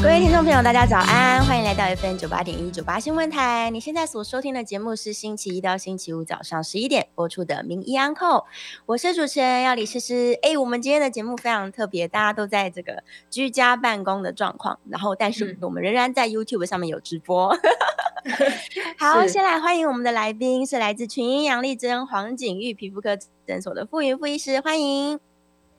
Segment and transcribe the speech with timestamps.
[0.00, 3.68] 各位听众朋友，大家早安，欢迎来到 FM 九八点一九八新闻台。
[3.70, 8.44] 你现在所收听的节目是星期一到星期五早上十一点播出的名医 Uncle，
[8.86, 10.38] 我是主持人要李诗诗。
[10.42, 17.48] 哎，我们今天的节目非常特别，大家都在这个居家办公的状况，然后但是我们仍然在 YouTube 上面有直播。
[18.24, 18.34] 嗯、
[18.98, 25.18] 好，先来欢迎我们的来宾，是来自群英杨丽珍黄景玉皮肤科诊所的傅云傅医师，欢迎。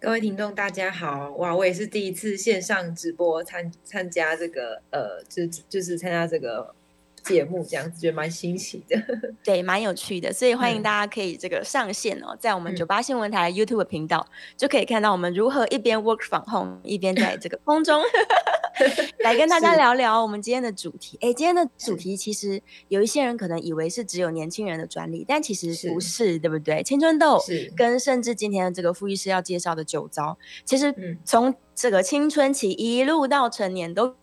[0.02, 1.30] 各位听众，大家好！
[1.31, 6.73] 哇，我也是第一次线上直播参参加这个呃，就就是参加这个
[7.23, 8.97] 节目，这样子觉得蛮新奇的，
[9.43, 10.31] 对，蛮有趣的。
[10.31, 18.02] 所以欢迎大家可以这个上线哦，嗯、在我们九八新闻台 YouTube 频道、嗯、就可以看到我们如何一边 work from home 一边在这个空中。
[19.19, 21.17] 来跟大家聊聊我们今天的主题。
[21.19, 26.81] 哎，今天的主题其实有一些人可能以为是只有年轻人的专利，但其实不是，是对不对？
[26.81, 27.38] 青春痘
[27.75, 34.16] 跟甚至今天的这个傅医师要介绍的酒糟，其实从这个青春期一路到成年都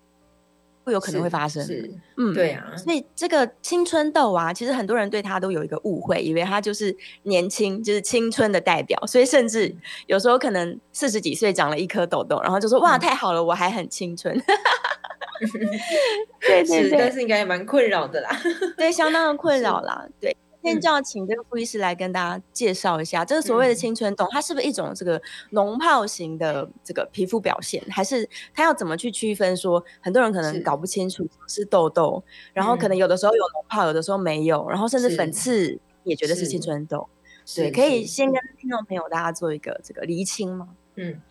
[0.92, 1.64] 有可能会发生。
[1.64, 2.64] 是，是嗯，对啊。
[2.76, 9.00] 所以这个青春痘啊，其实很多人对他都有一个误会，以为他就是年轻，就是青春的代表。
[9.06, 9.74] 所以甚至
[10.06, 14.34] 有时候可能四十几岁长了一颗痘痘，然后就说：“哇，太好了，我还很青春。
[16.40, 18.30] ”对对对，但是应该也蛮困扰的啦。
[18.76, 20.06] 对，相当的困扰啦。
[20.20, 20.36] 对。
[20.66, 25.20] 今天就要请这个傅医师来跟大家介绍一下，这个所谓的青春痘，嗯、它是不是一种这个
[25.52, 29.78] 脓泡型的这个皮肤表现，还是它要怎么去区分说？
[29.78, 32.22] 说很多人可能搞不清楚是痘痘，
[32.52, 37.08] 然后可能有的时候有脓泡，有的时候没有，然后甚至粉刺也觉得是青春痘。
[37.54, 40.68] 对，可以先跟听众朋友大家做一个这个厘清吗？
[40.96, 41.22] 嗯。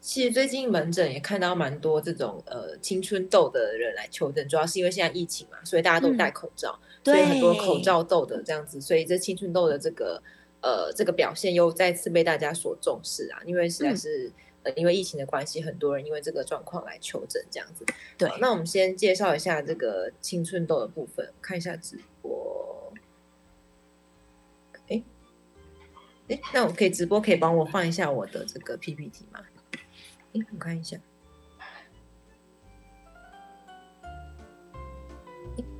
[0.00, 10.20] 其实最近门诊也看到蛮多这种呃青春痘的人来求诊，主要是因为现在疫情嘛，所以大家都戴口罩，嗯、所以很多口罩痘的这样子，所以这青春痘的这个
[10.60, 14.32] 呃这个表现又再次被大家所重视啊，因为实在是、嗯、
[14.64, 17.86] 呃因为疫情的关系，很多人因为这个状况来求诊这样子。
[18.18, 22.92] 对，那我们先介绍一下这个青春痘的部分，看一下直播。
[24.88, 25.02] 哎
[26.28, 29.40] 哎，那我可以直播，可以帮我放一下我的这个 PPT 吗？
[30.34, 30.98] 哎我看一下，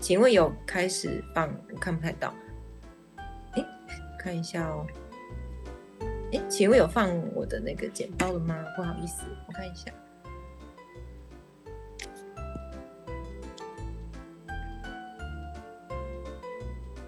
[0.00, 1.48] 请问有开始放？
[1.72, 2.32] 我看不太到。
[3.52, 3.64] 哎，
[4.18, 4.86] 看一下哦。
[6.32, 8.56] 哎，请问有放我的那个剪刀了吗？
[8.76, 9.90] 不好意思，我看一下。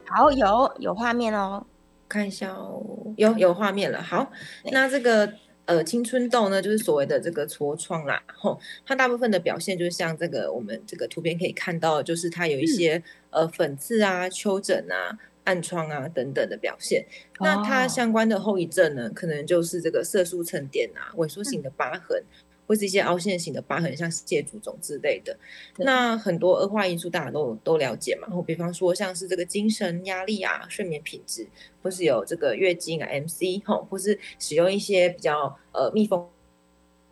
[0.06, 1.66] 好，有有画面哦。
[2.08, 2.82] 看一下哦，
[3.16, 4.02] 有有画面了。
[4.02, 4.30] 好，
[4.72, 5.32] 那这个。
[5.68, 12.96] 呃，青春痘呢，就是所谓的这个痤疮啦，吼，它大部分的表现就是像这个我们这个图片可以看到，就是它有一些、
[13.28, 17.04] 嗯、呃粉刺啊、丘疹啊、暗疮啊等等的表现。
[17.38, 22.18] 哦、那它相关的后遗症呢，可能就是这个色素沉淀啊、萎缩性的疤痕。
[22.18, 25.36] 嗯或是一些凹陷型的疤痕，像蟹足肿之类的。
[25.78, 31.48] 那很多恶化因素大家都都了解嘛，然后比方说像是这个精神压力啊、睡眠品质，
[31.82, 36.24] 或是有这个月经啊、MC 吼，或是使用一些比较呃密封。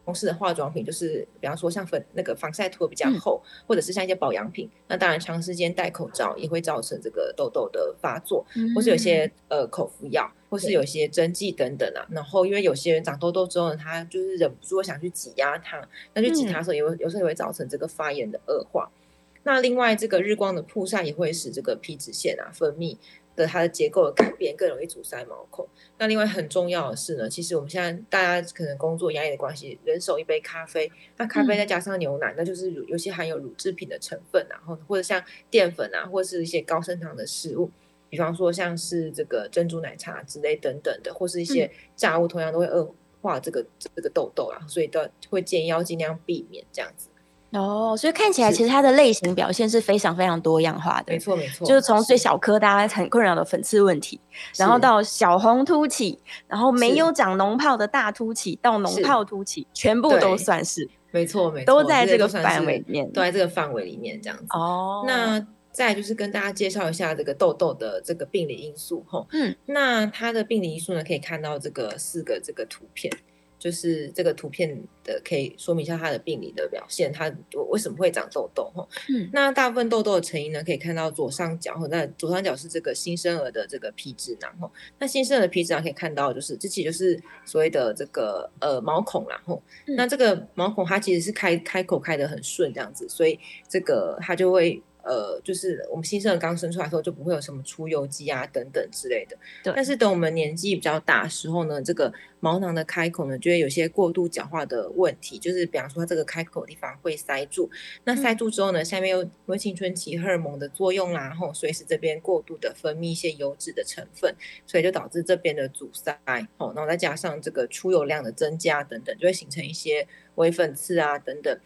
[0.05, 4.71] 公式的化妆品就是，比方说像粉那个防晒涂比较厚，嗯、或者是像一些保养品。
[4.87, 12.07] 那当然，长时间戴口罩也会造成这个痘痘的发作，嗯、或是有些呃口服药，或是有些针剂等等啊。
[12.11, 18.91] 然后，因为有些人长痘痘之后呢，他就是忍不住想去挤压它，那去挤它的时候，有有时候也会造成这个发炎的恶化。
[18.91, 22.97] 嗯、那另外，这个日光的曝晒也会使这个皮脂腺啊分泌。
[23.37, 25.69] 的它的结构的改变更容易阻塞毛孔。
[25.99, 37.71] 那另外很重要的是呢，其实我们现在大家可能工作压力的关系，人手一杯咖啡，那咖啡再加上牛奶，嗯、那就是有些含有乳制品的成分啊，然后或者像淀粉啊，或者是一些高升糖的食物，
[38.09, 47.09] 比方说像是这个珍珠奶茶之类等等的，或是一些炸物，同样都会恶化这个这个痘痘啊，所以都会建议要尽量避免这样子。
[47.51, 54.21] 哦，所以看起来其实它的类型表现是非常非常多样化的，没错没错，就是从最小颗大家很困扰的粉刺问题，
[54.59, 56.19] 然后到小红凸起，
[56.49, 64.47] 然后没有长脓泡的大凸起，到脓泡凸起，全部都算是，没错没错，都在这个范围里面，都在这个范围里面这样子。
[64.51, 73.13] 哦，那再就是跟大家介绍一下这个痘痘的这个病理因素吼，嗯，那它的病理因素呢，可以看到这个四个这个图片。
[73.59, 74.69] 就是这个图片
[75.03, 77.35] 的可以说明一下它的病理的表现，它
[77.71, 78.87] 为什么会长痘痘吼？
[79.09, 84.71] 嗯，那大部分痘痘的成因呢，可以看到左上角，那左上角是这个新生儿的这个皮脂囊吼。
[84.99, 94.81] 那新生儿的皮脂囊可以看到，就是这其实就是所谓的这个呃毛孔然后，那这个毛孔它其实是开开口开得很顺这样子，所以这个它就会。
[95.07, 99.37] 呃，就是我们新生儿刚生出来的时候就不会有什么出油肌啊等等之类的。
[99.63, 99.73] 对。
[99.77, 105.39] 但是等我们年纪比较大的时候呢，这个毛囊的开口呢，就会有些过度角化的问题。
[105.39, 107.71] 就是比方说，它这个开口的地方会塞住。
[108.05, 114.35] 那塞住之后呢，嗯、下面又因为青春期荷尔蒙的作用啦，然后所以是这边过度的分泌一些油脂的成分，
[114.67, 116.19] 所以就导致这边的阻塞。
[116.59, 121.57] 哦，然后再加上这个出油量的增加等等，就会形成一些微粉刺啊等等。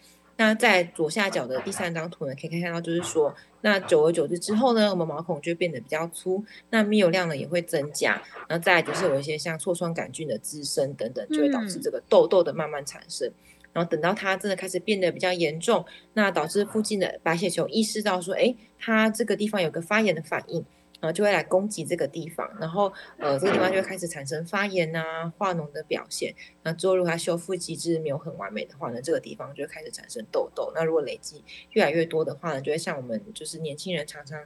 [0.41, 13.33] 那在左下角的第三张图呢，可以看到，就是说，那久而久之之后呢，我们毛孔就变得比较粗，那密油量呢也会增加，然后再来就是有一些像痤疮杆菌的滋生等等，就会导致这个痘痘的慢慢产生，嗯、
[13.73, 20.65] 然后等到它真的开始变得比较严重，那导致附近的白血球意识到说，哎，它这个地方有个发炎的反应。
[21.01, 26.33] 然后就会来攻击这个地方，然后呃这个地方就会开始产生发炎啊、化脓的表现。
[26.63, 30.71] 那之后如果它修复机制没有很完美的话呢，这个地方就会开始产生痘痘。
[30.73, 34.39] 那如果累积越来越多的话呢，就会像我们就是年轻人常常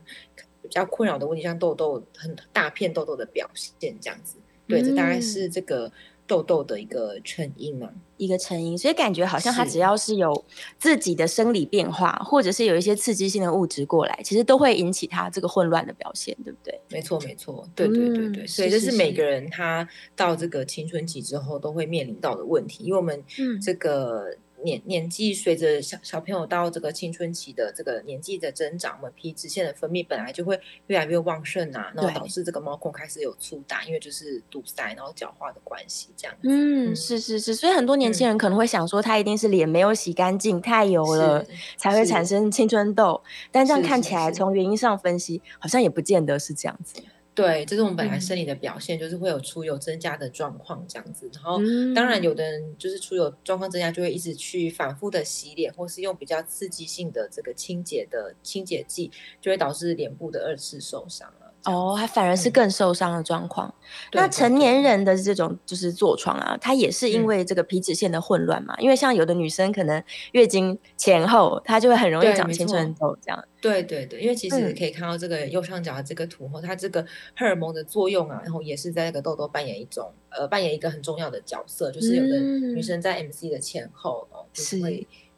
[0.62, 4.38] 比较困扰的问题，像痘痘很大片痘痘的表现这样子。
[4.68, 5.92] 对，这大概是这个。
[6.28, 10.46] 痘痘的一个成因嘛，一个成因，所以感觉好像它只要是有
[10.78, 16.80] 自己的生理变化，或者是有一些刺激性的物质过来，其实都会引起它这个混乱的表现，对不对？
[16.90, 23.24] 没错，没错，对对对对，所以这是每个人他到这个青春期之后都会面临到的问题，因为我们
[23.62, 24.36] 这个。
[24.66, 36.50] 年年纪随着小小朋友到这个青春期的这个年纪的增长，我们皮脂腺的分泌本来就会越来越旺盛啊，然后导致这个毛孔开始有粗大，因为就是堵塞然后角化的关系这样子。
[36.50, 41.46] 嗯，嗯是是是，所以很多年轻人可能会想说，他一定是脸没有洗干净，太油了
[41.78, 43.22] 才会产生青春痘，
[43.52, 46.96] 但这样看起来从原因上分析，好像也不见得是这样子。
[47.36, 51.30] 对，这是我们本来生理的表现，嗯、就是会有出油增加的状况这样子。
[51.34, 51.60] 然后，
[51.94, 59.12] 当然有的人就是出油状况增加，就会一直去反复的洗脸，或是用比较刺激性的这个清洁的清洁剂，
[59.42, 61.45] 就会导致脸部的二次受伤了。
[61.66, 63.68] 哦，还反而是更受伤的状况。
[63.68, 68.76] 嗯、那成年人的这种就是痤疮啊，它也是因为这个皮脂腺的混乱嘛？
[68.78, 70.02] 嗯、因为像有的女生可能
[70.32, 73.44] 月经前后，她就会很容易长青春痘这样。
[73.62, 77.02] 对对对，因为其实可以看到这个右上角的这个图后，它这个
[77.36, 84.78] 荷尔蒙的作用啊，然后也是在那个痘痘扮演一种呃扮演一个很重要的角色，就是有的女生在 MC 的前后哦，就是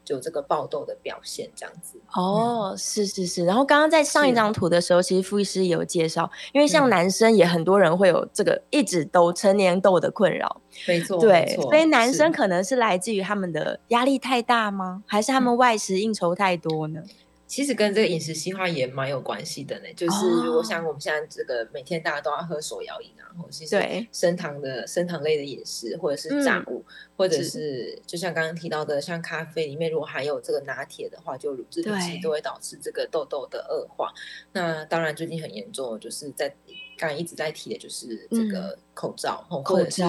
[0.09, 0.17] 会。
[0.17, 3.43] 就这个爆痘的表现这样子哦，是是是。
[3.43, 11.57] 然后刚刚在上一张图的时候，其实傅医师也有介绍，因为像男生也很多人会有这个一直都成年痘的困扰，没错，对。
[11.63, 15.03] 所以男生可能是来自于他们的压力太大吗？
[15.05, 17.03] 还是他们外食应酬太多呢？
[17.47, 19.85] 其实跟这个饮食西化也蛮有关系的呢。
[19.95, 34.13] 就是如果像我们现在这个每天大家都要喝手摇饮啊，或者是升糖的升糖类的饮食，或者是炸物，嗯、或者是就像刚刚提到的，像咖啡里面如果含有这个拿铁的话，就乳制品其实都会导致这个痘痘的恶化。
[34.51, 36.53] 那当然最近很严重，就是在。
[36.97, 40.03] 刚才一直在提的就是这个口罩，嗯、或者是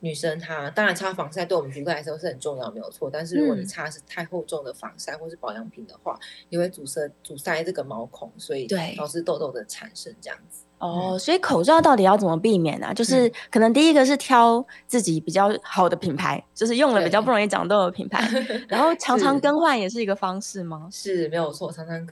[0.00, 3.10] 女生她当然擦防晒对我们皮肤来说是很重要，没有错。
[3.10, 6.18] 但是如果你擦是太厚重的防晒或是保养品的话，
[6.50, 10.64] 也会阻塞阻塞这个毛孔，所以导致痘痘的产生这样子。
[10.78, 12.92] 哦，嗯、所以口罩到底要怎么避免呢、啊？
[12.92, 18.28] 就是可能第一个是挑自己比较好的品牌，就是用了比较不容易长痘的品牌，
[18.68, 20.88] 然后常常更换也是一个方式吗？
[20.92, 22.06] 是没有错，常常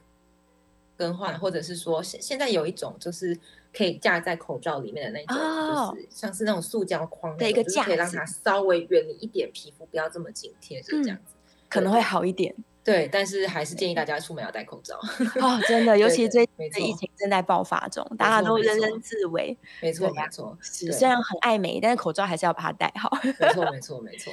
[0.97, 3.39] 更换，或者是说现现在有一种就是。
[3.75, 12.55] 可以架在口罩里面的那种，oh, 就是像是那种塑胶框的一个架，可以让它稍微远离一点皮肤，不要这么紧贴，是这样子，嗯、可能会好一点。
[12.85, 14.97] 对，但是还是建议大家出门要戴口罩。
[15.41, 19.57] 哦，真的， 尤其最近疫情正在爆发中，大家都人人自危。
[19.81, 20.59] 没错，没错。
[20.61, 23.09] 是，虽然很爱美，但是口罩还是要把它戴好。
[23.23, 24.33] 没错，没错，没错。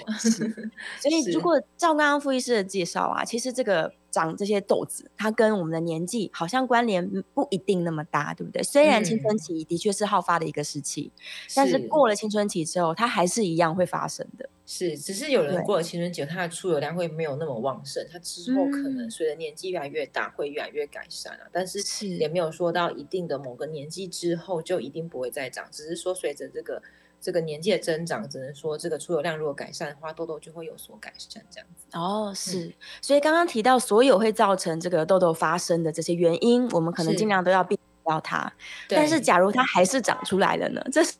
[0.99, 8.63] 所以，如果照刚刚傅医师的介绍啊，其实这个长这些痘子，它跟我们的年纪好像关联不一定那么大，对不对？
[8.63, 11.11] 虽然青春期的确是好发的一个时期，
[11.55, 14.49] 但是过了青春期之后，它还是一样会发生的。
[14.71, 21.47] 是，只是有人过了青春期，他的出油量会没有那么旺盛，他之后可能随着年纪越来越大，会越来越改善啊。
[21.51, 26.79] 但是也没有说到一定的某个年纪之后就一定不会再长，只是说随着这个
[27.19, 31.87] 这个年纪的增长，只能说这个出油量如果改善的话，痘痘就会有所改善这样子。
[31.97, 32.71] 哦，是，
[33.01, 38.53] 所以刚刚提到所有会造成这个痘痘发生的这些原因，我们可能尽量都要避免掉它。
[38.87, 40.85] 但是假如它还是长出来了呢？
[40.91, 41.15] 这是。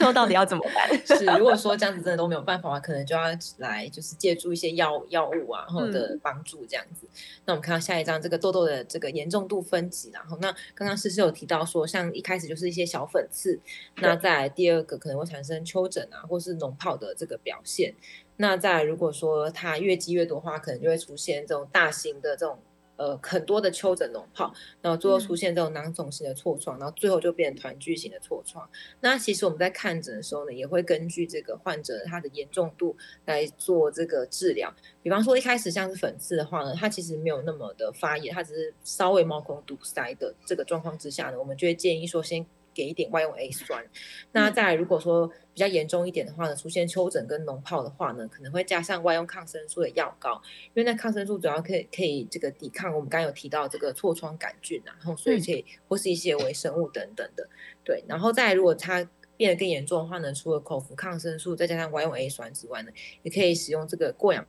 [0.00, 0.88] 说到底要怎么办？
[1.06, 3.22] 是，如果说这样子真的都没有办法的话，可能就要
[3.58, 7.06] 来就是借助一些药药物啊，然后的帮助这样子。
[7.06, 13.58] 嗯、那我们看到下一张这个痘痘的这个严重度分级，然后那刚刚诗诗有提到说，像一开始就是一些小粉刺，
[13.96, 17.94] 那在第二个可能会产生丘疹啊，或是脓泡的这个表现。
[18.36, 22.58] 那在如果说它越积越多的话，可能就会出现这种大型的这种。
[23.00, 24.52] 呃，很多的丘疹脓泡，
[24.82, 28.68] 然后最后出现这种囊肿型的痤疮，嗯、然后最后就变成团聚型的痤疮。
[29.00, 34.70] 那其实我们在看诊的时候呢，也会根据这个患者他的严重度来做这个治疗。
[35.02, 42.44] 比方说一开始像是粉刺的话呢，它其实没有那么的发炎，它只是稍微毛孔堵塞的这个状况之下呢，我们就会建议说先。
[42.74, 43.84] 给一点外用 A 酸，
[44.32, 50.40] 那再来如果说比较严重一点的话呢，出现丘疹跟脓疱的话呢，可能会加上外用抗生素的药膏，
[50.74, 57.48] 因为那抗生素主要可以可以这个抵抗我们刚刚有提到这个痤疮杆菌啊，然后所以可以或是一些微生物等等的，
[57.84, 62.90] 对，然后再来如果它变得更严重的话呢，除了口服抗生素再加上外用 A 酸之外呢，
[63.22, 64.46] 也可以使用这个过氧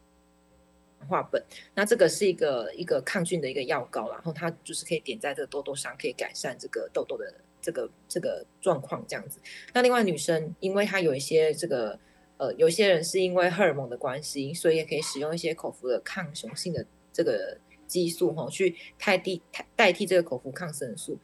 [1.10, 1.42] 化苯，
[1.74, 7.34] 那这个是一个一个抗菌的一个药膏，然后它就是可以点在这个痘痘上，可以改善这个痘痘的。
[7.62, 9.40] 这个这个状况这样子，
[9.74, 11.98] 那另外女生，因为她有一些这个
[12.38, 19.42] 呃，有些人是因为荷尔蒙的关系，所以也可以使用一些口服的抗雄性的这个激素哈，去代替
[19.76, 21.20] 代替这个口服抗生素。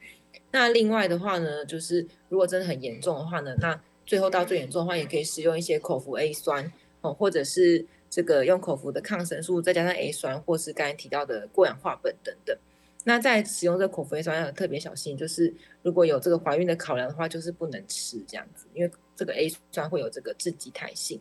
[0.52, 12.56] 那另外的话呢，就是如果真的很严重的话呢，那最后到最严重的话，也可以使用一些口服 A 酸哦，或者是这个用口服的抗生素再加上 A 酸，或是刚才提到的过氧化苯等等。
[13.08, 15.50] 那在使用这个口服 A 酸要特别小心，就是
[15.80, 21.18] 如果有这个怀孕的考量的话，就是不能吃这样子，因为这个 A 酸会有这个致畸胎性。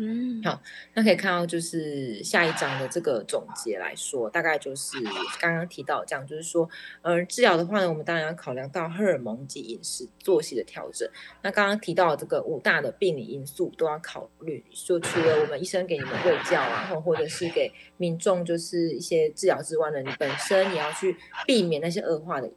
[0.00, 0.62] 嗯，好，
[0.94, 4.96] 那可以看到就是下一章的这个总结来说，大概就是
[5.40, 6.70] 刚刚提到这样，就是说，
[7.02, 11.08] 呃，治疗的话呢，我们当然要考量到荷尔蒙及饮食作息的调整。
[11.42, 22.48] 那刚刚提到这个五大的病理因素都要考虑，就除了我们医生给你们喂教啊，或或者是给民众就是一些治疗之外呢，你本身也要去避免那些恶化的。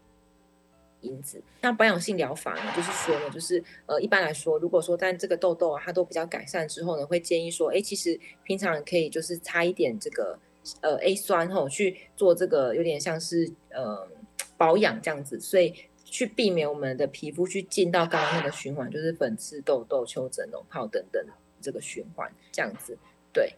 [1.02, 10.38] 因子，那保养性疗法呢，就是说呢，就是呃，一般来说，如果说但这个痘痘啊，它都比较改善之后呢，会建议说，哎，其实平常可以就是擦一点这个
[10.82, 14.08] 呃 A 酸吼，去做这个有点像是呃
[14.58, 15.74] 保养这样子，所以
[16.06, 21.26] 去避免我们的皮肤去进到刚刚那个循环，就是粉刺、痘痘、丘疹、脓疱等等
[21.62, 22.98] 这个循环这样子，
[23.34, 23.54] 对。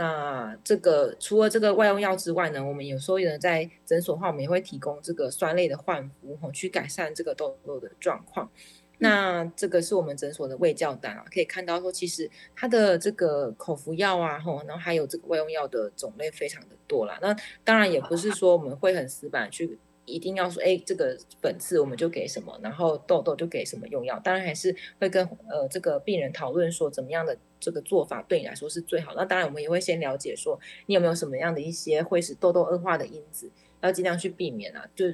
[0.00, 8.50] 那这个除了这个外用药之外呢，我们有时候呢在诊所的话，我们也会提供这个酸类的焕肤，吼，去改善这个痘痘的状况。
[8.96, 17.18] 那这个是我们诊所的胃教单啊，可以看到说，其实它的这个口服药啊，吼，然后还有这个外用药的种类非常的多啦。
[17.20, 19.78] 那当然也不是说我们会很死板去。
[20.06, 24.18] 一定要说，哎，这个本次我们就给什么，然后痘痘就给什么用药。
[24.24, 29.12] 当然还是会跟呃这个病人讨论说，怎么样的这个做法对你来说是最好。
[29.14, 33.48] 那当然我们也会先了解说，你有没有什么样的一些会使痘痘恶化的因子，
[33.82, 34.84] 要尽量去避免啊。
[34.96, 35.04] 就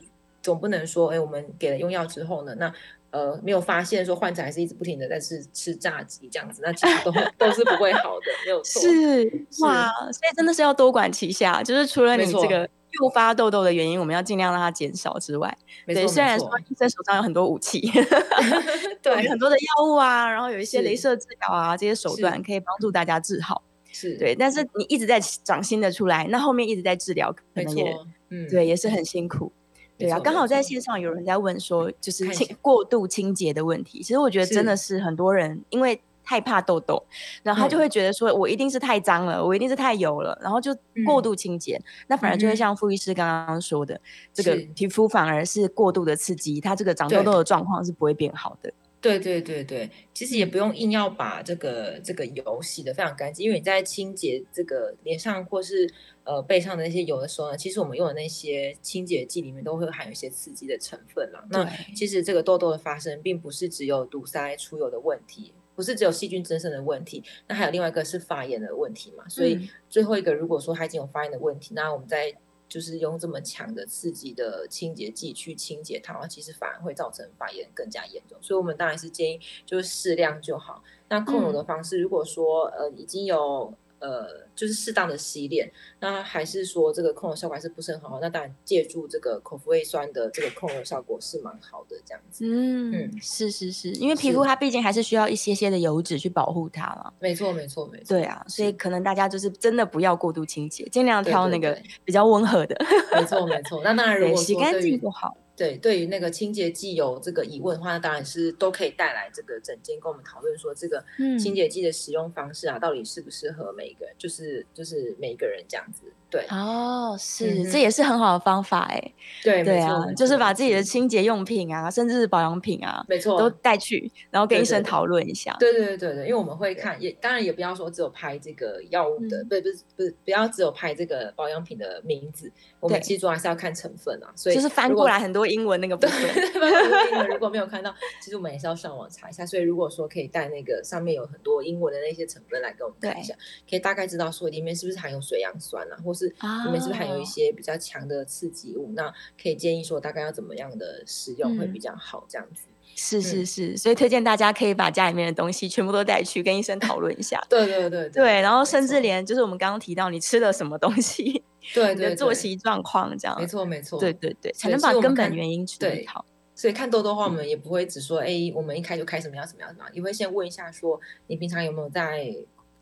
[0.43, 2.73] 总不能说，哎，我们给了用药之后呢，那
[3.11, 8.81] 呃没有发现说患者还是一直不停的在吃吃炸鸡这样子，那其实都 都是不会好的，没有错。
[8.81, 12.67] 是哇，所以真的是要多管齐下，就是除了你这个。
[13.01, 17.81] 诱发痘痘的原因，我们要尽量让它减少之外，对，虽然说医生手上有很多武器，
[19.03, 23.63] 对，很多的药物啊，然后有一些镭射治疗啊，这些手段可以帮助大家治好，
[23.93, 24.35] 是对。
[24.35, 27.97] 但是你一直在长新的出来，那后面一直在治疗，可能也，
[28.31, 29.53] 嗯，对，也是很辛苦。
[29.99, 34.03] 对啊，刚好在线上有人在问说，就是清过度清洁的问题。
[34.03, 36.01] 其实我觉得真的是很多人因为。
[36.29, 37.01] 害怕痘痘，
[37.45, 44.01] 然后他就会觉得说，我一定是太脏了，嗯、我一定是太油了，然后就过度清洁，嗯、那反而就会像傅医师刚刚说的，嗯、
[44.35, 48.73] 这个皮肤反而是过度的刺激，它这个长痘痘的状况是不会变好的。
[48.99, 55.89] 对对对对，其实也不用硬要把这个这个油洗得非常干净，因为你在清洁这个脸上或是
[56.25, 61.45] 呃背上的那些油的时候呢，其实我们用的那些清洁剂里面都会含有一些刺激的成分啦。
[61.51, 61.65] 那
[61.95, 65.53] 其实这个痘痘的发生，并不是只有堵塞出油的问题。
[65.77, 69.23] 不是只有细菌增生的问题，那还有另外一个是发炎的问题嘛？
[69.29, 72.35] 所以最后一个，如果说它已经有发炎的问题，那我们再
[72.69, 78.37] 就是用这么强的刺激的清洁剂去清洁它，其实反而会造成发炎更加严重。
[78.41, 80.83] 所以我们当然是建议就是适量就好。
[81.09, 83.73] 那控油的方式，如果说呃已经有。
[84.07, 88.21] 呃，就是适当的洗脸，那还是说这个控油效果还是不是很好？
[88.21, 92.45] 那当然借助这个口服胃酸的这个控油效果是蛮好的，这样子。
[92.47, 97.13] 嗯嗯，是是是，因为皮肤它毕竟还是需要一些些的油脂去保护它了。
[97.19, 98.05] 没错没错没错。
[98.09, 102.77] 对啊，所以可能大家就是真的不要过度清洁，尽量挑那个比较温和的。
[103.13, 103.81] 没错没错。
[103.83, 105.37] 那当然，如果洗干净就好。
[105.57, 111.03] 对，对于那个清洁剂有这个疑问的话，那当然是都可以带来这个整间跟我们讨论说，这个
[111.41, 116.03] 清洁剂的使用方式啊，嗯、到底适不适合每一个人，就是就是每一个人这样子。
[116.29, 119.13] 对哦，是、嗯，这也是很好的方法哎。
[119.43, 125.57] 对对啊，就是把自己的清洁用品啊，甚至是保养品啊，没错，都带去，然后跟医生讨论一下。
[125.59, 134.33] 对对对对对，因为我们会看，也当然也不要说只有拍这个药物的，不、嗯、不是不是不要只有拍这个保养品的名字，我们其实主要还是要看成分啊。
[134.35, 139.47] 所以就是翻过来很多英文那个 部分，如果没有看到，其实我们也是要上网查一下。
[139.47, 143.35] 所以如果说可以带那个上面有很多英文的那些成分来给我们看一下，
[143.69, 146.27] 可以大概知道说里面是不是含有水杨酸啊，或是
[146.65, 152.63] 里面是不是含有一些比较强的刺激物，那可以建议说大概要怎么样的使用会比较好，这样子。
[152.99, 157.39] 是是是、嗯，所以推荐大家可以把家里面的东西全部都带去跟医生讨论一下。
[157.51, 161.43] 对对对对，对，然后甚至连就是我们刚刚提到你吃了什么东西，
[161.75, 163.39] 对， 你的作息状况这样。
[163.39, 166.25] 没错没错，对对对，才能把根本原因处理好。
[166.55, 172.35] 所以看痘痘的话，我们也不会只说，哎、嗯，我们一开就开什么样什么样什么，也会先问一下说，你平常有没有在。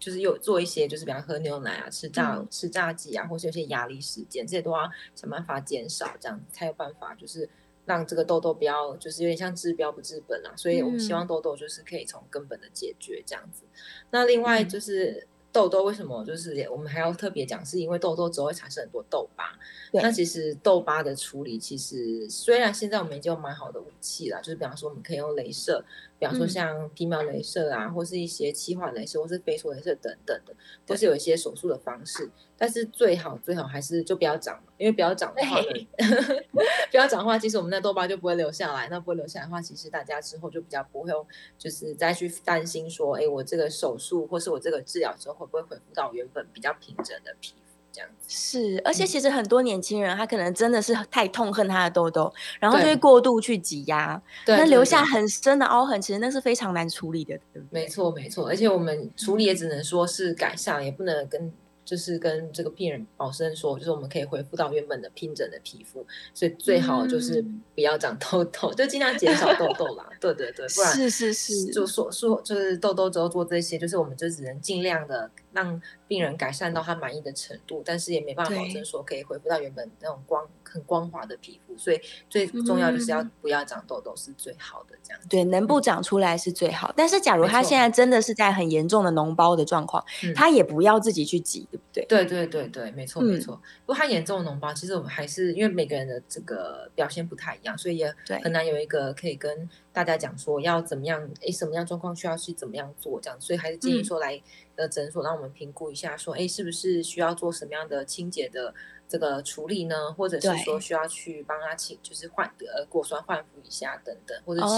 [0.05, 7.49] 就是有做一些，就是比方喝牛奶啊，吃炸、嗯、吃炸鸡啊，或是有些压力时间，这些都要想办法减少，这样子才有办法，就是
[7.87, 10.53] 让这个痘痘不要，就是有点像治标不治本啊。
[10.57, 13.63] 所以我们希望痘痘就是可以从根本的解决这样子。
[13.65, 13.79] 嗯、
[14.11, 15.27] 那另外就是。
[15.55, 17.65] 痘痘为什么就是我们还要特别讲？
[17.65, 19.57] 是因为痘痘之后会产生很多痘疤。
[19.93, 25.85] 那其实痘疤的处理，其实虽然现在我们已经有蛮好的武器了，就是比方说我们可以用镭射，
[26.25, 30.55] 比方说像皮秒镭射啊，嗯、或是一些气化镭射，或是飞梭镭射等等的，
[30.87, 32.31] 都是有一些手术的方式。
[32.57, 35.61] 但是最好最好还是就不要长，因为不要长的话，
[36.91, 38.89] 不要长的话，其实我们那痘疤就不会留下来。
[38.89, 41.27] 那不会留下来的话，其实大家之后就比较不会用，
[41.59, 47.64] 就是再去担心说，哎，我这个手术或是我这个治疗之后会不会恢复到原本比较平整的皮肤
[47.95, 48.27] 这样子。
[48.27, 57.83] 是，而且其实很多年轻人他可能真的是太痛恨他的痘痘，然后就会过度去挤压，那留下很深的凹痕，其实那是非常难处理的，对不对？
[57.83, 61.53] 没错没错，而且我们处理也只能说是改善，也不能跟。
[61.85, 70.09] 就是跟这个病人保证说，就是我们可以恢复到原本的平整的皮肤，所以最好就是不要长痘痘，嗯、 就尽量减少痘痘啦。
[70.21, 85.29] 对对对，不然是是是，就说说就是痘痘之后做这些，就是我们就只能尽量的让病人改善到他满意的程度，但是也没办法保证说可以恢复到原本那种光很光滑的皮肤，所以最重要就是要不要长痘痘是最好的这样子。
[85.29, 86.93] 对，能不长出来是最好。
[86.97, 91.69] 但是假如他现在真的是在很严重的脓包的状况，他也不要自己去挤。
[91.71, 93.55] 对不对对对对对，没错没错。
[93.87, 104.43] 不过他严重的脓包，其实我们还是因为每个人的这个表现不太一样，所以也很难有一个可以跟大家讲说要怎么样，哎，什么样状况需要去怎么样做这样，所以还是建议说来
[104.75, 108.75] 呃诊所让我们评估一下，说哎，是不是需要做什么样的清洁的
[109.09, 110.13] 这个处理呢？
[110.15, 114.75] 或者是说需要去帮他请，就是换呃果酸换服一下等等，或者吃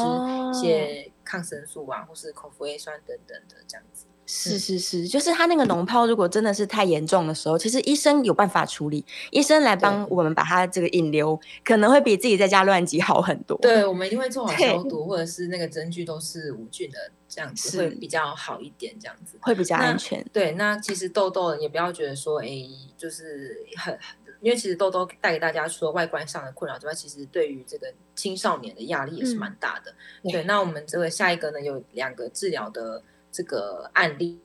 [0.59, 4.07] 一些抗生素啊，或是口服 A 酸等等的这样子。
[4.27, 13.57] 是是是，就是他那个脓泡，如果真的是太严重的时候，其实医生有办法处理，医生来帮我们把它这个引流，可能会比自己在家乱挤好很多。
[13.59, 20.27] 对，我们一定会做好 消毒，或者是那个针具都是无菌的，这样子会比较好一点，这样子会比较安全。
[20.33, 22.49] 对，那其实痘痘也不要觉得说，哎，
[22.97, 23.97] 就是很，
[24.41, 27.87] 因为其实痘痘带给大家除了外观上的困扰之外，其实对于这个
[28.17, 29.95] 青少年的压力也是蛮大的。
[30.25, 33.01] 嗯、对，那我们这个下一个呢，有两个治疗的。
[33.37, 34.41] 这个案例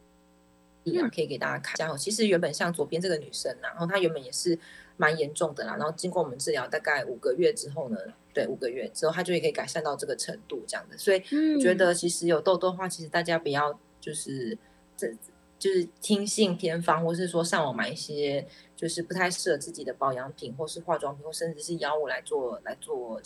[1.01, 1.95] 啊，可以给大家看一下。
[1.95, 4.59] 其实原本像左边这个女生啊，然后她原本也是
[4.97, 5.77] 蛮严重的啦。
[5.77, 7.97] 然后经过我们治疗大概五个月之后呢，
[8.33, 10.97] 对，五个月之后她就也可以改善到这个程度这样的。
[10.97, 11.23] 所以
[11.55, 14.57] 我觉得其实有痘痘的话，其实大家不要就是
[14.97, 15.07] 这
[15.57, 23.21] 就是听信偏方，或是说上网买一些就是不太适合自己的保养品，或是化妆品，或甚至是药物来做来做。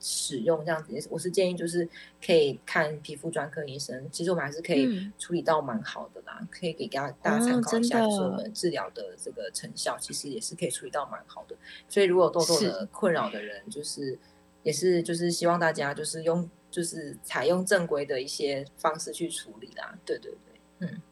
[0.00, 1.88] 使用这样子，我是建议就是
[2.24, 4.08] 可以看皮肤专科医生。
[4.10, 11.54] 其实我们还是可以处理到蛮好的啦，嗯、可以给大家大家参考一下，就是我们治疗的这个成效，其实也是可以处理到蛮好的。
[11.88, 14.18] 所以如果有痘痘的困扰的人，就是
[14.62, 19.94] 也是就是希望大家就是用就是采用正规的一些方式去处理啦。
[20.04, 21.02] 对对对，嗯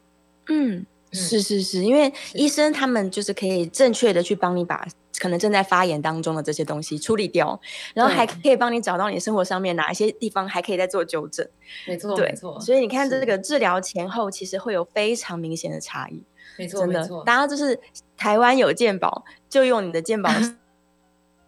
[0.47, 0.85] 嗯。
[1.11, 4.87] 是是是，因为医生他们就是可以正确的去帮你把
[5.19, 7.59] 可能正在发炎当中的这些东西处理掉，
[7.93, 11.47] 然后还可以帮你找到你生活上面哪一些地方还可以再做纠正。
[11.85, 12.59] 没错，没错。
[12.59, 16.23] 所以你看这个治疗前后其实会有非常明显的差异。
[16.57, 17.79] 没错，真的，大家就是
[18.17, 20.29] 台湾有健保，就用你的健保。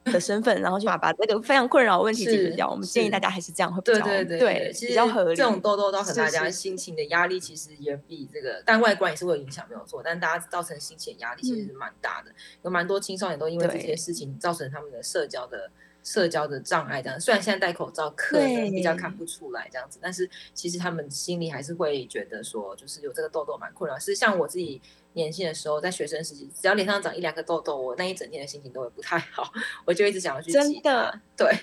[0.05, 2.69] 的身份，然后就把把这个非常困扰的问题解决掉。
[2.69, 5.35] 我们建议大家还是这样会比较对对对，对，比较合理。
[5.35, 10.01] 这种痘痘造成大家心情的压力，其实也比这个，但外观也是会有影响，没有错。
[10.03, 15.69] 但大家造成心情压力其实是蛮大的，嗯，有蛮多青少年都因为这些事情造成他们的社交的
[16.03, 17.19] 社交的障碍这样。
[17.19, 23.99] 虽然现在戴口罩可能比较看不出来这样子，但是其实他们心里还是会觉得说，就是有这个痘痘蛮困扰。
[23.99, 24.81] 是像我自己
[25.13, 29.51] 年轻的时候，在学生时期，只要脸上长一两个痘痘，我那一整天的心情都会不太好，
[29.85, 30.53] 我就一直想要去挤。
[30.53, 31.53] 真的，对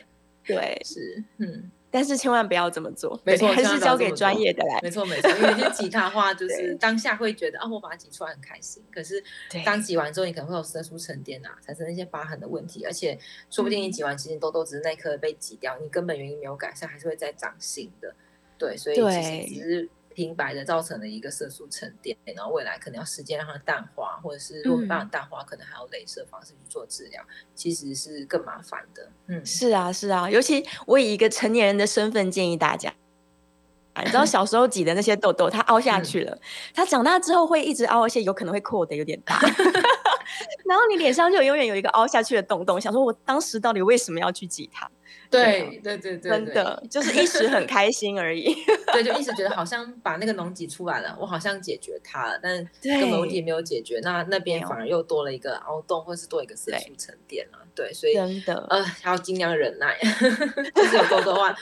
[0.45, 1.71] 对是嗯。
[1.91, 4.79] 但是千万不要这么做，没错，还是交给专业的来。
[4.83, 8.85] 没错没错，因为你挤它的话， 就是当下会觉得啊，我把它挤出来很开心。
[8.93, 9.25] 可是
[9.65, 18.15] 当挤完之后，你可能会有色素沉淀啊，产生一些疤痕的问题，而且说不定你挤完，其实痘痘只是那颗被挤掉，你根本原因没有改善，还是会再长新的。
[18.59, 19.89] 对，所以其实只是。
[20.19, 27.23] 平白的造成了一个色素沉淀，然后未来可能要时间让它淡化，或者是如果没办法淡化，嗯、可能还要镭射方式去做治疗，
[27.55, 29.09] 其实是更麻烦的。
[29.29, 32.93] 嗯，是啊，是啊，尤其我以一个成年人的身份建议大家，
[34.03, 36.37] 你知道小时候挤的那些痘痘，它凹下去了，
[36.75, 39.41] 它、嗯、长大之后会一直凹，而且有可能会扩得有点大。
[40.67, 44.91] 然后你脸上就永远有一个凹下去的洞洞，想说我当时到底为什么要去挤它？
[45.31, 48.55] 对对对对，真的就是一时很开心而已。
[48.93, 57.59] 对，就一直觉得好像把那个脓挤出来了，我好像解决它了，但根本问题没有解决，那那边反而又多了一个凹洞，或是多一个色素沉淀了。
[57.75, 59.97] 对，所以真的呃，还要尽量忍耐。
[60.75, 61.55] 就是有痘痘的话，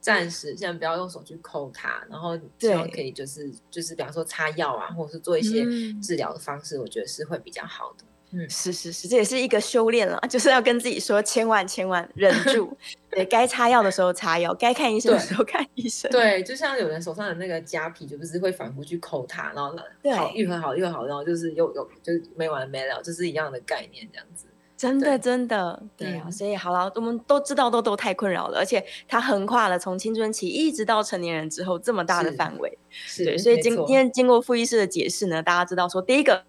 [0.00, 5.64] 暂时先不要用手去抠它，然后最好可以就是就是比方说擦药啊，或者是做一些
[6.02, 8.04] 治疗的方式，我觉得是会比较好的。
[8.32, 12.72] 嗯，是是是，这也是一个修炼了， 就是要跟自己说，千万千万忍住，
[13.10, 16.08] 对该擦药的时候擦药，该看医生的时候看医生。
[16.12, 19.76] 对，就像有人手上的那个痂皮，就不是会反复去抠它，然后
[20.16, 24.46] 好愈合好愈合好，然后就是又又就是没完没了，就是一样的概念这样子。
[24.76, 32.78] 真的真的，对啊，所以好了，我们都知道痘痘太困扰了，而且它横跨了从青春期一直到成年人之后这么大的范围。
[32.90, 36.44] 是，对，所以今天经过傅医师的解释呢，大家知道说第一个。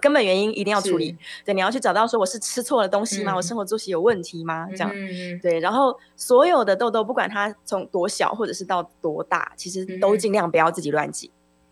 [0.00, 3.32] 根本原因一定要处理，对，你要去找到说我是吃错了东西吗？
[3.32, 4.66] 嗯、我生活作息有问题吗？
[4.70, 11.30] 这样，嗯、对，然后所有的痘痘，不管它从多小或者是到多大，其实都尽量不要自己乱挤。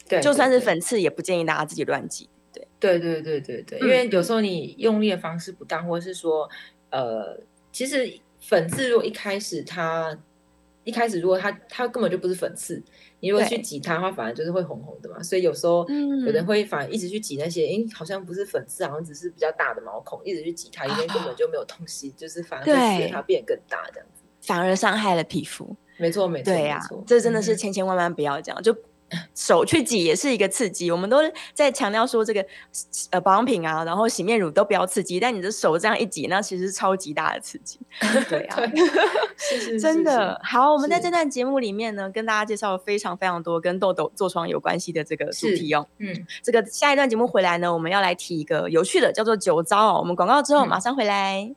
[0.08, 2.28] 对、嗯，就算是粉刺，也不建议大家自己乱挤。
[2.52, 6.50] 对，对，对，对，对，对，因为有时候你用力的方式不当，或者是说，
[6.90, 7.38] 呃，
[7.72, 10.18] 其实粉刺如果一开始它
[10.84, 12.82] 一开始如果它它根本就不是粉刺。
[13.20, 15.86] 你如果去挤它的话，反而就是会红红的嘛，所以有时候
[16.24, 25.76] 有人会反而一直去挤那些，哎、嗯，好像不是粉刺，好像只是比较大的毛孔，一直去挤它，因为根本就没有东西，就是反而会使它变更大这样子，反而伤害了皮肤。
[25.98, 28.74] 没错，没错，对呀、啊，这真的是千千万万不要这样，嗯、就。
[29.34, 31.18] 手去挤也是一个刺激，我们都
[31.54, 32.44] 在强调说这个
[33.10, 37.80] 呃保养品啊，然后洗面乳都不要刺激，但你的手这样一挤，那其实是超级大的刺激。
[38.28, 38.68] 对啊，对
[39.36, 40.72] 是是是是真的好。
[40.72, 45.86] 我们在这段节目里面呢，跟大家介绍了非常非常多跟痘痘、痤疮有关系的这个主题哦。
[45.98, 49.98] 嗯，这个下一段节目回来呢，我们要来提一个有趣的，叫做酒糟哦。
[49.98, 51.42] 我们广告之后马上回来。
[51.42, 51.56] 嗯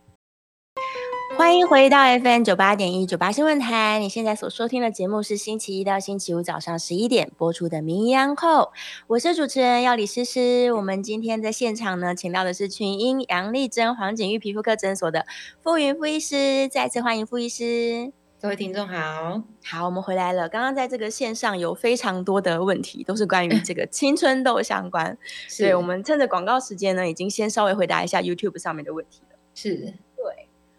[1.38, 4.00] 欢迎回到 FM 九八点一九八新闻台。
[4.00, 8.62] 你现在所收听的节目是星期一到星期五早上十一点播出的《名医安后》，
[9.08, 10.72] 我是主持人药李诗诗。
[10.74, 15.26] 我们今天在现场呢，请到的是群英杨丽珍黄景玉皮肤科诊所的
[15.62, 18.12] 傅云傅医师，再次欢迎傅医师。
[18.42, 20.50] 各位听众好，好，我们回来了。
[20.50, 25.18] 刚刚在这个线上有非常多的问题，都是关于这个青春痘相关，
[25.48, 29.38] 所以我们趁着广告时间呢，已经先稍微回答一下 YouTube 上面的问题了。
[29.56, 29.94] 是。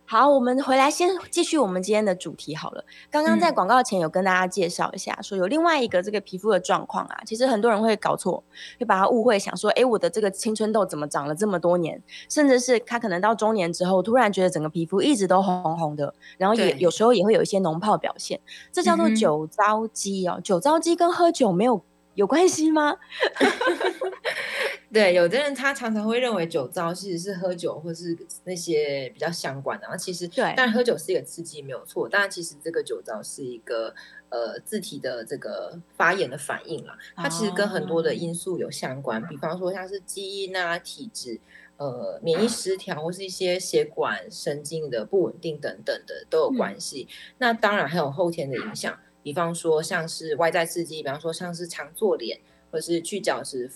[0.07, 2.85] 好，我们回来先继续我们今天的主题好了。
[3.11, 8.45] 刚刚在广告前有跟大家介绍一下，说有另外一个这个皮肤的状况啊，其实很多人会搞错，
[8.79, 12.03] 会把它误会，想说，哎，我的这个青春痘怎么长了这么多年？
[12.29, 18.39] 甚至是他可能到中年之后，突然觉得整个皮肤一直都红红的，然后也有时候也会有一些脓泡表现，
[18.71, 20.39] 这叫做酒糟肌哦。
[20.45, 21.83] 酒糟肌跟喝酒没有
[22.15, 22.97] 有关系吗？
[24.95, 33.93] 对，有的人他常常会认为酒糟其实是喝酒或是那些比较相关的，然后其实对，但喝酒是一个刺激没有错，但其实这个酒糟是一个
[34.29, 41.41] 呃自体的这个发炎的反应啦，它其实跟很多的因素有相关，哦、比方说像是基因啊、体质、
[41.77, 47.09] 呃免疫失调或是一些血管神经的不稳定等等的都有关系。
[47.11, 52.39] 嗯、那当然还有后天的影响，比方说像是外在刺激，比方说像是常做脸
[52.71, 53.69] 或是去角质。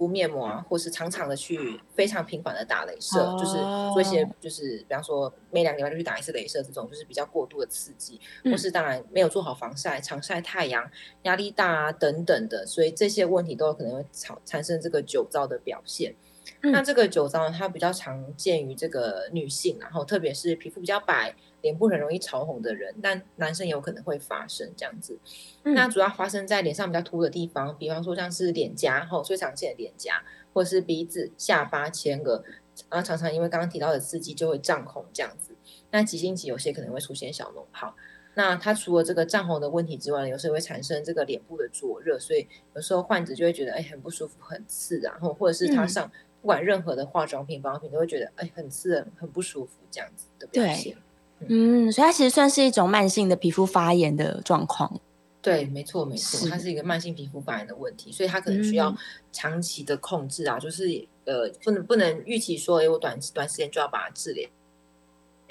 [0.00, 3.38] 敷面膜啊，或是常常的去非常频繁的打镭射，oh.
[3.38, 3.52] 就是
[3.92, 10.90] 做一些，就是比方说每两个礼拜就去打一次镭射，这种就是比较过度的刺激，嗯、或是当然没有做好防晒，常晒太阳，
[11.24, 16.16] 压力大啊等等的，所以这些问题都有可能会产产生这个酒糟的表现。
[16.62, 21.34] 嗯、那这个酒糟呢，它比较常见于这个女性，然后特别是皮肤比较白。
[21.62, 25.18] 脸部很容易潮红的人，但男生有可能会发生这样子。
[25.64, 32.42] 嗯、那主要发生在脸上比较凸的地方，比方说像是脸颊，吼最常见的脸颊，或是鼻子、下巴、前额，
[32.88, 35.54] 然后常常因为刚刚提到的刺激就会胀红这样子。
[35.90, 37.94] 那急性期有些可能会出现小脓泡。
[38.34, 50.96] 那它除了这个胀红的问题之外，有时候会产生这个脸部的灼热，所以有时候患者就会觉得哎很不舒服、很刺，然后或者是他上不管任何的化妆品、保养品都会觉得哎很刺、很不舒服这样子的表现。
[50.96, 51.02] 嗯，
[51.48, 55.00] 嗯，所以它其实算是一种慢性的皮肤发炎的状况。
[55.42, 58.94] 对，没错没错，它是一个慢性皮肤发炎的问题，所以它可能需要
[59.32, 64.48] 长期的控制啊，嗯、就是呃不能不能预期说哎我短短时间就要把它治疗。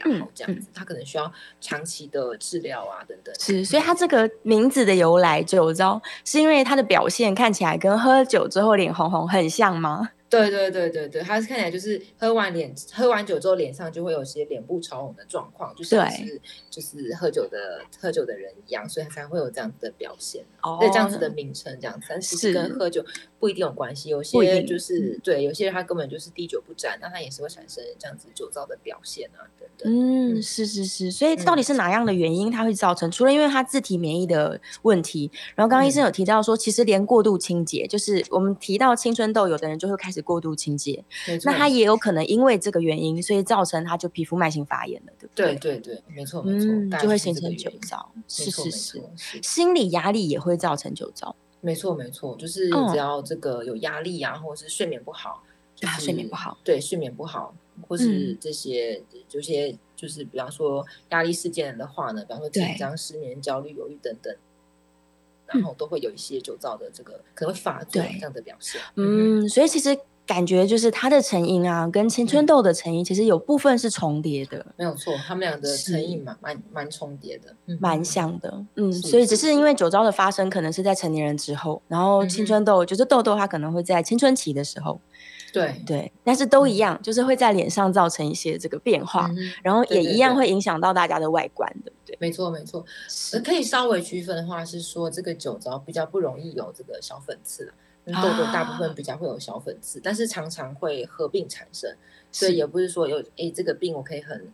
[0.01, 3.35] 然后，这样子，他可能需要长期的治疗啊，等等。
[3.37, 10.11] 是，所以他这个名字的由来，酒糟，是因为他的表现看起来跟喝酒之后脸红红很像吗？
[10.29, 16.39] 对对对对对，他是看起来就是喝完脸喝完酒之后脸上就会有些脸部潮红的状况，就像是
[16.69, 20.45] 就是喝酒的喝酒的人一样，所以他才会有这样子的表现。
[20.61, 23.03] 哦，对，这样子的名称这样子，但其实跟喝酒
[23.39, 24.09] 不一定有关系。
[24.09, 29.91] 有些就是对，有些人他根本就是滴酒不沾，那他也是会产生这样子酒糟的表现啊，等等。
[29.91, 33.09] 嗯，是是是，所以到底是哪样的原因它会造成？
[33.09, 40.18] 除了因为他自体免疫的问题，然后刚刚医生有提到说，其实连过度清洁，就是我们提到青春痘，有的人就会开始。
[40.21, 41.03] 过度清洁，
[41.43, 45.55] 那他也有可能因为这个原因，所以造成他就皮肤慢性发炎了，对不对？
[45.55, 48.11] 对对对，没错没错，嗯，就会形成酒糟。
[48.27, 49.01] 是是是，
[49.41, 51.35] 心理压力也会造成酒糟。
[51.61, 55.43] 没错没错，就是只要这个有压力啊，或者是睡眠不好，
[55.75, 57.53] 就是睡眠不好，对睡眠不好，
[57.87, 64.35] 或是这些这些就是比方说压力事件的话呢，比方说紧张、失眠、焦虑、犹豫等等。
[65.51, 68.79] 然后都会有一些酒糟的这个可能会发作这样的表现。
[68.97, 69.97] 嗯，所以其实
[70.29, 74.63] 感觉就是它的成因啊，跟青春痘的成因其实有部分是重叠的。
[74.77, 78.63] 没有错，他们俩的成因蛮蛮蛮重叠的，蛮像的。
[78.75, 85.01] 嗯，所以只是因为酒糟的发生可能是在成年人之后，然后青春痘就是痘痘，它可能会在青春期的时候。
[85.51, 89.27] 对对，但是都一样，就是会在脸上造成一些这个变化，
[89.63, 92.15] 然后也一样会影响到大家的外观，对不对？
[92.19, 92.85] 没错没错，
[93.43, 97.73] 可以稍微区分的话是说，这个酒糟比较不容易有这个小粉刺，
[98.13, 101.95] 痘痘大部分比较会有小粉刺，但是常常会合并产生，
[102.31, 104.51] 所以也不是说有诶这个病我可以很。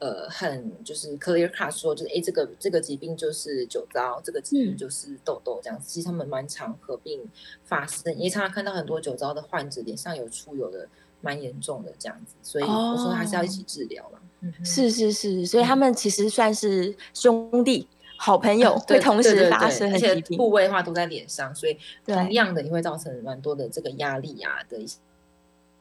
[0.00, 5.86] 呃，很就是 clear cut 说，就是诶，这个这个疾病就是酒糟，这个疾病就是痘痘这样子。
[5.86, 7.22] 嗯、其实他们蛮常合并
[7.64, 10.86] 发生，也常常看到很多酒糟的患者脸上有出油的，
[11.22, 12.34] 蛮严重的这样子。
[12.42, 14.18] 所以我说还是要一起治疗嘛。
[14.18, 24.98] 哦嗯、是是是，所以他们其实算是兄弟、嗯、好朋友，会同时发生，而且部位的话都在脸上，所以同样的也会造成蛮多的这个压力啊的一些。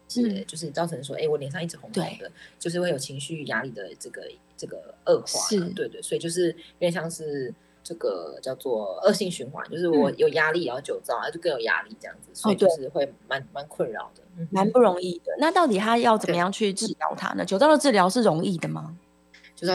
[0.10, 4.22] 是，就是造成说，哎，我脸上一直红红的，就是会有情绪压力的这个
[4.56, 7.52] 这个恶化，是，对对，所以就是有点像是
[7.84, 15.34] 这个叫做恶性循环，就是我有压力，然后酒糟，就更有压力这样子，所以就是会蛮蛮困扰的，蛮不容易的。
[15.39, 17.43] 那到底他要怎么样去治疗它呢？
[17.43, 18.96] 酒糟的治疗是容易的吗？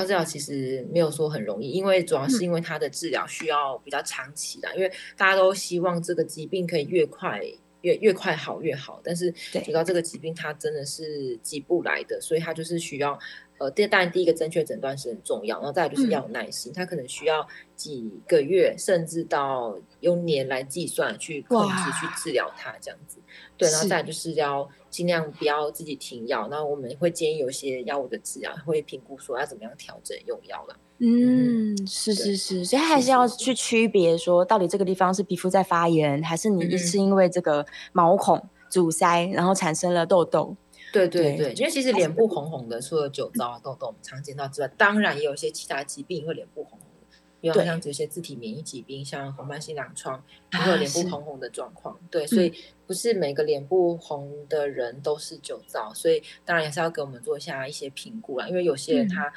[0.02, 7.40] 治疗其实没有说很容易，因为主要是因为它的治疗需要比较长期的，因为大家都希望这个疾病可以越快。
[7.82, 13.16] 越越快好越好，但是提高这个疾病它真的是急不来的，所以它就是需要，
[13.58, 23.18] 呃，第当然第一个正确诊断是很重要，然后再来就是要有耐心，它、嗯、可能需要几个月甚至到用年来计算去控制去治疗它这样子，
[23.56, 30.76] 对，然后再来就是要尽量不要自己停药，然后我们会建议有些药物的治疗会评估说要怎么样调整用药了。
[31.00, 40.56] 嗯，是是是，所以还是要去区别说，到底这个地方是皮肤在发炎，还是你是因为这个毛孔阻塞，然后产生了痘痘？
[40.92, 50.22] 对对对，因为其实脸部红红的，除了酒糟啊、痘痘我们常见到之外，当然也有一些其他疾病会脸部红红的，比如像这些自体免疫疾病，像红斑性狼疮，
[50.52, 51.98] 也会有脸部红红的状况。
[52.10, 52.52] 对，所以
[52.86, 59.32] 不是每个脸部红的人都是酒糟，所以当然也是要给我们做一下一些评估啦，因为有些人他。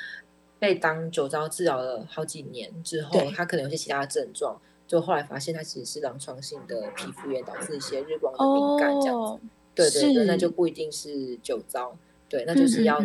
[0.62, 9.42] 被当酒糟治疗了好几年之后，他可能有些其他的症状，就后来发现他其实是狼疮性的皮肤炎导致一些日光的敏感这样子。
[9.74, 11.96] 对对对，那就不一定是酒糟，
[12.28, 13.00] 对，那就是要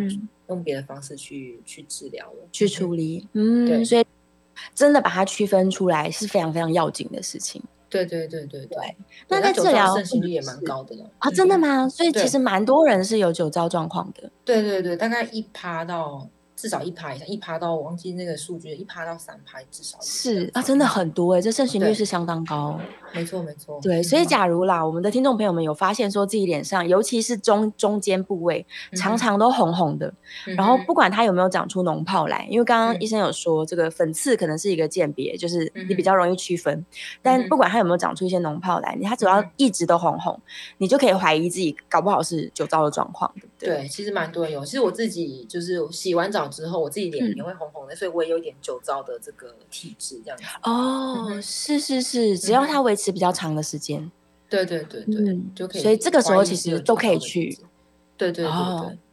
[0.49, 3.27] 用别的方式去去治疗了，去处理。
[3.33, 4.05] 嗯，对，所以
[4.73, 7.61] 真的把它区分出来是非常非常要紧的事情。
[7.89, 8.77] 对对对对对。
[9.29, 11.31] 那在治疗盛行率也蛮高的了啊？
[11.31, 11.87] 真的吗？
[11.87, 14.29] 所以其实蛮多人是有酒糟状况的。
[14.43, 16.29] 对对对，大概一趴到。
[16.57, 22.79] 至少一趴以上，一趴到我忘记那个数据，一趴到三趴至少是啊，真的很多哎、欸，这盛行率是相当高。
[23.13, 28.65] 没错没错，对，所以假如啦，我们的听众朋友们有发现说自己脸上，尤其是中中间部位，
[28.97, 30.11] 常常都红红的，
[30.47, 36.85] 嗯、然后不管它有没有长出脓泡来，因为刚刚医生有说、嗯、这个粉刺可能是一个鉴别，就是你比较容易区分、嗯，
[37.21, 40.39] 但不管它有没有长出一些脓泡来，它只要一直都红红，
[40.79, 43.69] 你就可以怀疑自己搞不好是酒糟的状况，对不对？
[43.83, 50.43] 对，其实蛮多人有，其实我自己就是洗完澡之后，我自己脸也会红红的，嗯、所以我也有点酒糟的这个体质，这样子。
[50.63, 54.11] 哦，嗯、是是是，只要它维持比较长的时间，嗯、
[54.49, 55.81] 对对对对，嗯、就可以。
[55.81, 57.57] 所以这个时候其实都可以去，
[58.17, 58.51] 对对对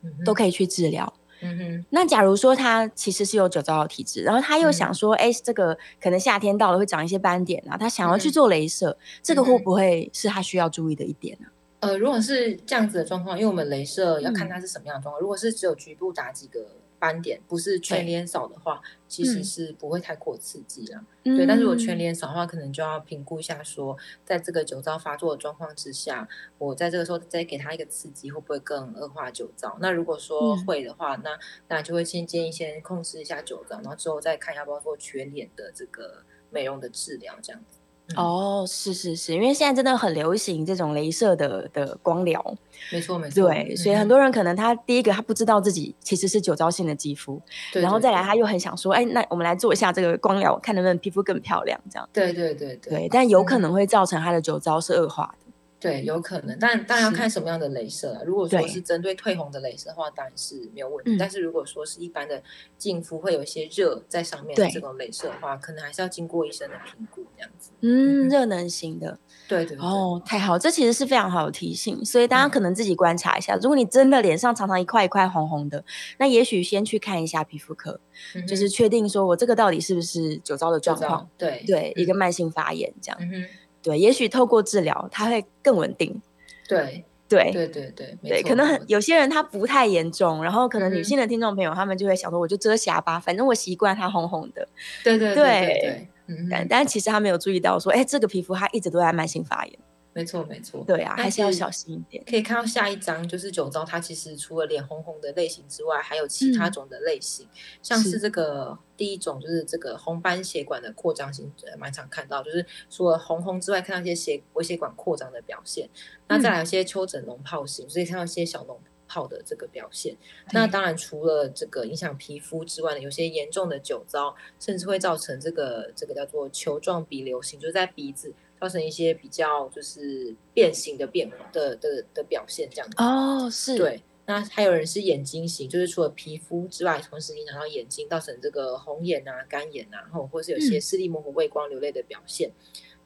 [0.03, 1.12] 对，都可以去治疗。
[1.40, 1.87] 嗯哼。
[1.90, 11.53] 那假如说他其实是有酒糟的体质，然后他又想说，哎、嗯，这个可能夏天到了会长一些斑点啊，他想要去做镭射，嗯、这个会不会是他需要注意的一点呢、啊？
[11.81, 15.23] 呃，如果是这样子的状况，因为我们镭射要看它是什么样的状况、嗯。
[15.23, 16.61] 如果是只有局部打几个
[16.99, 21.37] 斑点，不是全脸扫的话，其实是不会太过刺激了、嗯。
[21.37, 26.27] 对，但是如果全脸扫的话，可能就要评估一下说，说在这个酒糟发作的状况之下，
[26.59, 29.77] 我在这个时候再给他一个刺激，会不会更恶化酒糟？
[29.81, 37.79] 那如果说会的话，嗯、那那就会先建议先控制一下酒糟，然后之后再看要不要做全脸的这个美容的治疗，这样子。
[38.09, 42.55] 嗯、哦，是是是，因为现在真的很流行这种镭射的的光疗，
[42.93, 43.31] 没错没。
[43.31, 47.40] 错，对、嗯，所以很多人可能他第一个他不知道自己其实是酒糟性的肌肤，
[47.73, 55.44] 对，然后再来他又很想说，哎，那我们来做一下这个光疗，看能不能皮肤更漂亮，这样，对对对对，对，但有可能会造成他的酒糟是恶化的。
[55.85, 58.23] 对，有可能，但但要看什么样的镭射啊。
[58.25, 61.14] 如果说是针对褪红的镭射的话，当然是没有问题。
[61.18, 62.42] 但是如果说是一般的
[62.79, 67.70] 净肤，会有一些热在上面的这种镭射的话，可能还是要经过医生的评估这样子。
[67.83, 69.87] 嗯，热能型的，对对，对。
[69.87, 72.03] 哦，太好，这其实是非常好的提醒。
[72.03, 75.85] 所以大家可能自己观察一下，嗯、如果你真的脸上常常一块一块红红的，
[76.16, 78.01] 那也许先去看一下皮肤科，
[78.35, 81.29] 嗯、就是确定说我这个到底是不是酒糟的状况。
[81.37, 83.18] 对对、嗯，一个慢性发炎这样。
[83.20, 83.44] 嗯
[83.85, 86.20] 对，也许透过治疗，它会更稳定。
[86.66, 94.66] 对对对对对对，可能很有些人他不太严重，然后可能女性的听众朋友、嗯、他们就会想说，我就遮瑕吧，反正我习惯它红红的。
[95.05, 99.79] 对对对对，对，嗯，但但其实他没有注意到说，哎，这个皮肤它一直都在慢性发炎。
[100.14, 100.85] 没错，没错。
[100.87, 102.22] 对啊，还是要小心一点。
[102.24, 115.90] 可以看到下一张，就是酒糟，它其实除了脸红红的类型之外，还有其他种的类型，嗯、像是这个第一种，就是这个红斑血管的扩张型，蛮常看到，就是除了红红之外，看到一些血微血管扩张的表现。
[116.29, 118.77] 那再来一些丘疹脓泡型，所以看到一些小脓
[119.09, 120.16] 泡的这个表现。
[120.53, 128.33] 那当然，除了这个影响皮肤之外呢，有些严重的酒糟，甚至会造成这个这个叫做球状鼻流型，就是在鼻子。
[128.64, 134.03] 造成一些比较就是变形的变化的的的表现，这样子哦，是对。
[134.27, 142.48] 那还有人是眼睛型，就是除了皮肤之外，同时影响到眼睛，造成这个红眼啊、干眼啊，或或是有些视力模糊、畏光、流泪的表现。
[142.48, 142.55] 嗯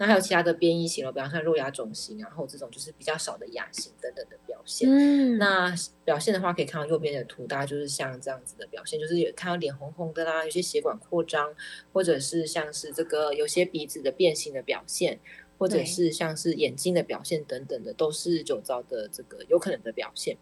[0.00, 4.88] 那还有其他的变异型了，比方像肉芽肿型，然后这种就是比较少的牙型等等的表现。
[4.88, 11.52] 嗯，那表现的话，可以看到右边的图，大家就是像这样子的表现，就是有看到脸红红的啦，有些血管扩张，
[11.92, 15.18] 或者是像是这个有些鼻子的变形的表现，
[15.58, 20.36] 或者是像是眼睛的表现等等的，都是酒糟的这个有可能的表现。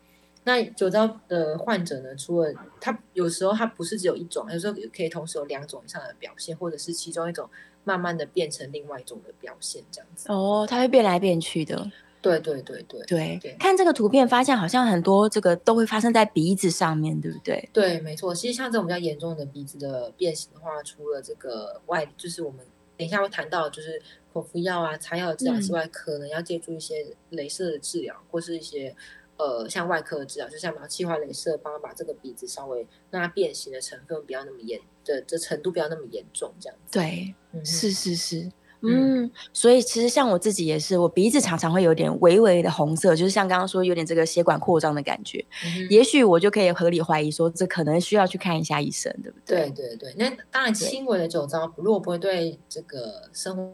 [0.45, 7.49] 那酒糟的患者呢，除了他有时候他不是只有一种，有时候可以同时有两种以上的表现，或者是其中一种。
[7.89, 11.89] 慢慢的变成另外一种的表现，这样子哦，它会变来变去的。
[12.21, 13.57] 对对对对对对。
[13.61, 17.71] 看这个图片，发现好像很多这个都会发生在鼻子上面对不对？
[17.73, 18.35] 对，没错。
[18.35, 22.67] 其实像这种比较严重的鼻子的变形的话，除了这个外，就是我们
[22.97, 24.01] 等一下会谈到，就是
[24.33, 28.95] 口服药啊、擦药的治疗之外，嗯，可能要借助一些镭射的治疗，或是一些。
[29.39, 36.99] 呃，像外科的治疗，就像把气化镭射，帮他把这个鼻子稍微让它变形的成分不要那么严的，这程度不要那么严重，这样子。
[36.99, 38.51] 对，嗯、是是是，
[38.89, 49.71] 嗯，所以其实像我自己也是，我鼻子常常会有点微微的红色，就是像刚刚说有点这个血管扩张的感觉，嗯、也许我就可以合理怀疑说，这可能需要去看一下医生，对不对？
[49.71, 53.73] 对对对，那当然轻微的酒糟，如果不会对这个生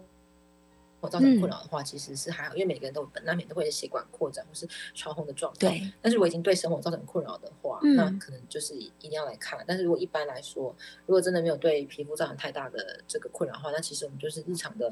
[1.02, 1.12] 活。
[1.12, 5.68] 造成困扰的话，其实是还好，因为每个人都本难免都会有血管扩展或是潮红的状态。
[5.68, 9.62] 对，但是如果已经对生活造成困扰的话，嗯，那可能就是一定要来看。
[9.66, 14.90] 但是如果一般来说，如果真的没有对皮肤造成太大的这个困扰的话，那其实我们就是日常的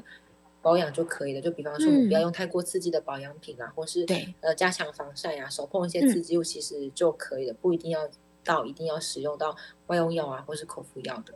[0.61, 1.41] 保养就可以了。
[1.41, 4.05] 就比方说，不要用太过刺激的保养品啊，嗯，或是
[4.41, 8.07] 呃加强防晒啊，手碰一些刺激物其实就可以了，不一定要
[8.43, 9.55] 到一定要使用到
[9.87, 11.33] 外用药啊，或是口服药的。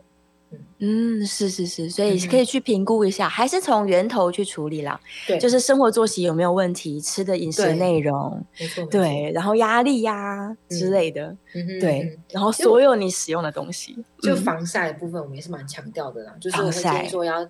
[0.78, 5.00] 嗯，是是是，所以可以去评估一下，嗯、还是从源头去处理啦。
[5.26, 17.48] 对，就是生活作息有没有问题，吃的饮食内容，没错，对，然后压力呀、啊嗯、之类的，嗯、对，然后所有你使用的东西，就防晒的部分，我们也是蛮强调的啦，嗯、就是我会建议说要。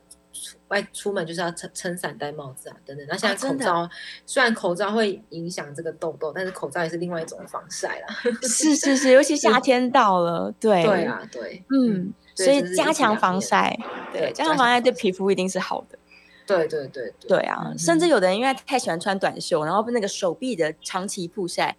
[0.68, 3.07] 外出门就是要撑撑伞、戴帽子啊，等等。
[3.09, 3.90] 那现在口罩、啊、
[4.26, 8.14] 虽然口罩会影响这个痘痘，但是口罩也是另外一种防晒啦。
[8.42, 13.76] 是是是，尤其夏 天到了，对对啊，对，嗯，所以加强防晒，
[14.12, 15.99] 对，加强防晒对皮肤一定是好的。
[16.47, 21.76] 对对对对，对啊，嗯、甚至有的人因为太喜欢穿短袖，然后那个手臂的长期曝晒。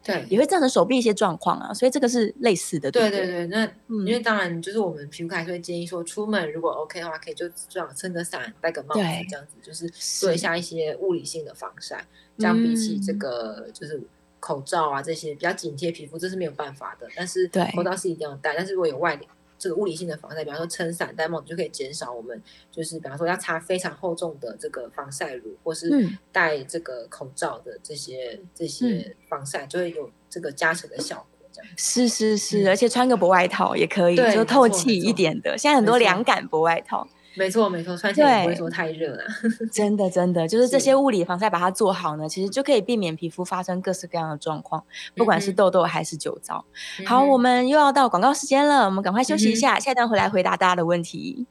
[0.00, 2.90] 对，也会造成手臂一些状况啊，所以这个是类似的。
[2.90, 12.02] 对对对，那、嗯、因为当然就是我们皮肤科还是会建议说，出门如果 OK 的话，可以就最好撑个伞、戴个帽子这样子，就是做一下一些物理性的防晒。
[12.38, 14.00] 这样比起这个就是
[14.40, 17.06] 口罩啊这些比较紧贴皮肤，这是没有办法的。
[17.14, 19.28] 但是口罩是一定要戴，但是如果有外力。
[19.58, 22.40] 这个物理性的防晒，比方说撑伞、戴帽子，就可以减少我们
[22.70, 25.90] 就是比方说要擦非常厚重的这个防晒乳，或是
[26.30, 31.48] 戴这个口罩的这些、嗯、这些防晒，就会有这个加成的效果。
[31.52, 35.58] 这样是是是、嗯，而且穿个薄外套也可以，就透气一点的。
[35.58, 37.08] 现在很多凉感薄外套。
[37.38, 39.22] 没错，没错，穿起来也不会说太热了。
[39.72, 44.82] 真的，真的，就是 这些物理防晒把它做好呢，其实就可以避免皮肤发生各式各样的状况，
[45.16, 46.64] 不管是痘痘还是酒糟。
[47.00, 51.46] 嗯、好，我们又要到广告时间了，我们赶快休息一下，嗯、下一段回来回答大家的问题。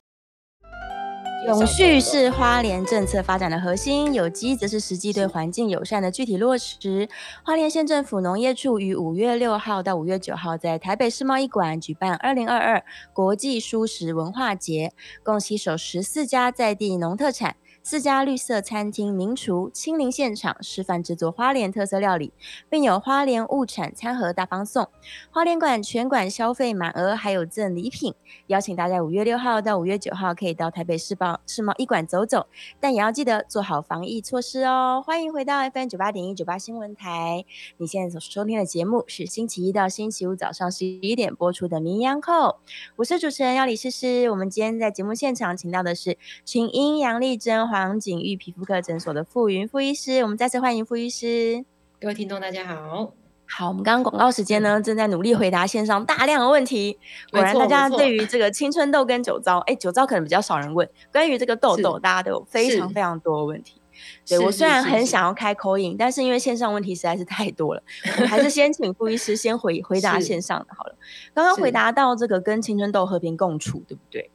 [1.48, 7.08] 永续是花莲政策发展的核心，有机则是实际对环境友善的具体落实。
[7.42, 12.84] 花莲县政府农业处于五月六号到五月九号在台北世贸一馆举办二零二二
[13.14, 14.92] 国际蔬食文化节，
[15.24, 17.56] 共携手十四家在地农特产。
[17.90, 22.34] 四家绿色餐厅名厨亲临现场示范制作花莲特色料理，
[22.70, 24.90] 并有花莲物产餐盒大放送。
[25.32, 28.14] 花莲馆全馆消费满额还有赠礼品，
[28.48, 32.48] 邀请大家五月六号到五月九号可以到台北世贸世贸一馆走走，
[32.82, 35.02] 但也要记得做好防疫措施哦。
[35.08, 37.46] 欢迎回到 FM 九八点一九八新闻台，
[37.78, 42.52] 你现在所收听的节目是星期一到星期五早上十一点播出的《名医央叩》，
[42.98, 44.30] 我是主持人要李诗诗。
[44.30, 47.77] 我们今天在节目现场请到的是群英杨丽珍。
[47.86, 51.64] 黄景玉皮肤科诊所的傅云傅医师，我们再次欢迎傅医师。
[52.02, 53.14] 各位听众，大家好。
[53.46, 56.98] 好，我们刚刚广告时间呢，正在努力回答线上大量的问题。
[57.32, 60.90] 果然，大家对于这个青春痘跟酒糟，哎，酒糟可能比较少人问。
[61.14, 63.80] 关于这个痘痘，大家都有非常非常多的问题。
[64.28, 67.84] 对，我虽然很想要开 call in，但是因为线上问题实在是太多了，
[68.22, 70.96] 我还是先请傅医师先回 回答线上的好了。
[71.36, 74.32] 刚刚回答到这个跟青春痘和平共处，对不对？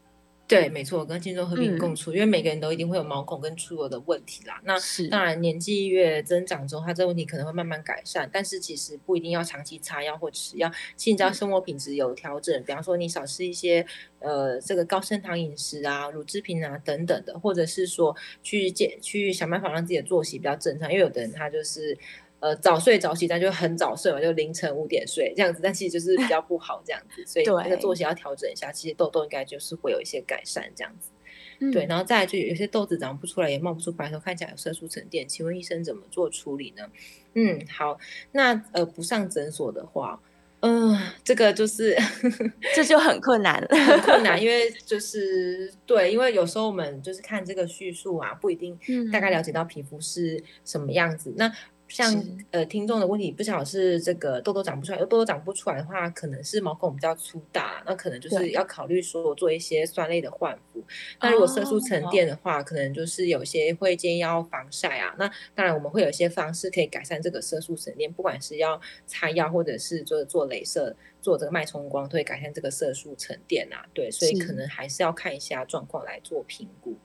[0.52, 4.60] 对，没错，跟青春痘和平共处，嗯，因为每个人都一定会有毛孔跟出油的问题啦。
[4.64, 4.74] 那
[5.10, 10.70] 当然，年纪越增长之后，它这个问题可能会慢慢改善，但是其实不一定要长期擦药或吃药。
[10.96, 13.84] 其实只要生活品质有调整，嗯，比方说你少吃一些
[14.20, 21.96] 呃这个高升糖饮食啊、乳制品啊等等的，或者是说去健去想办法让自己的作息比较正常，因为有的人他就是。
[22.42, 28.72] 呃，早睡早起，但就很早睡嘛，就凌晨五点睡这样子，但其实就是比较不好这样子，所以那个作息要调整一下。
[28.72, 31.12] 其实痘痘应该就是会有一些改善这样子，
[31.60, 31.86] 嗯、对。
[31.86, 36.82] 然后再来就有些痘子长不出来，也冒不出白头，看起来有色素沉淀，请问医生怎么做处理呢？
[37.34, 37.96] 嗯，好，
[38.32, 40.20] 那呃不上诊所的话，
[40.62, 41.96] 嗯、呃，这个就是
[42.74, 48.76] 这就很困难了，很困难， 因为就是对，因为有时候我们就是看这个叙述啊，不一定
[49.12, 51.52] 大概了解到皮肤是什么样子，嗯、那。
[51.92, 60.82] 像呃听众的问题，不晓得是这个痘痘长不出来，痘痘长不出来的话，可能是毛孔比较粗大，那可能就是要考虑说做一些酸类的焕肤。
[61.20, 65.14] 那如果色素沉淀的话，可能就是有些会建议要防晒啊。
[65.18, 73.84] 那当然我们会有一些方式可以改善这个色素沉淀，不管是要擦药或者是做做镭射、做这个脉冲光，都会改善这个色素沉淀啊。
[73.92, 76.96] 对，所以可能还是要看一下状况来做评估。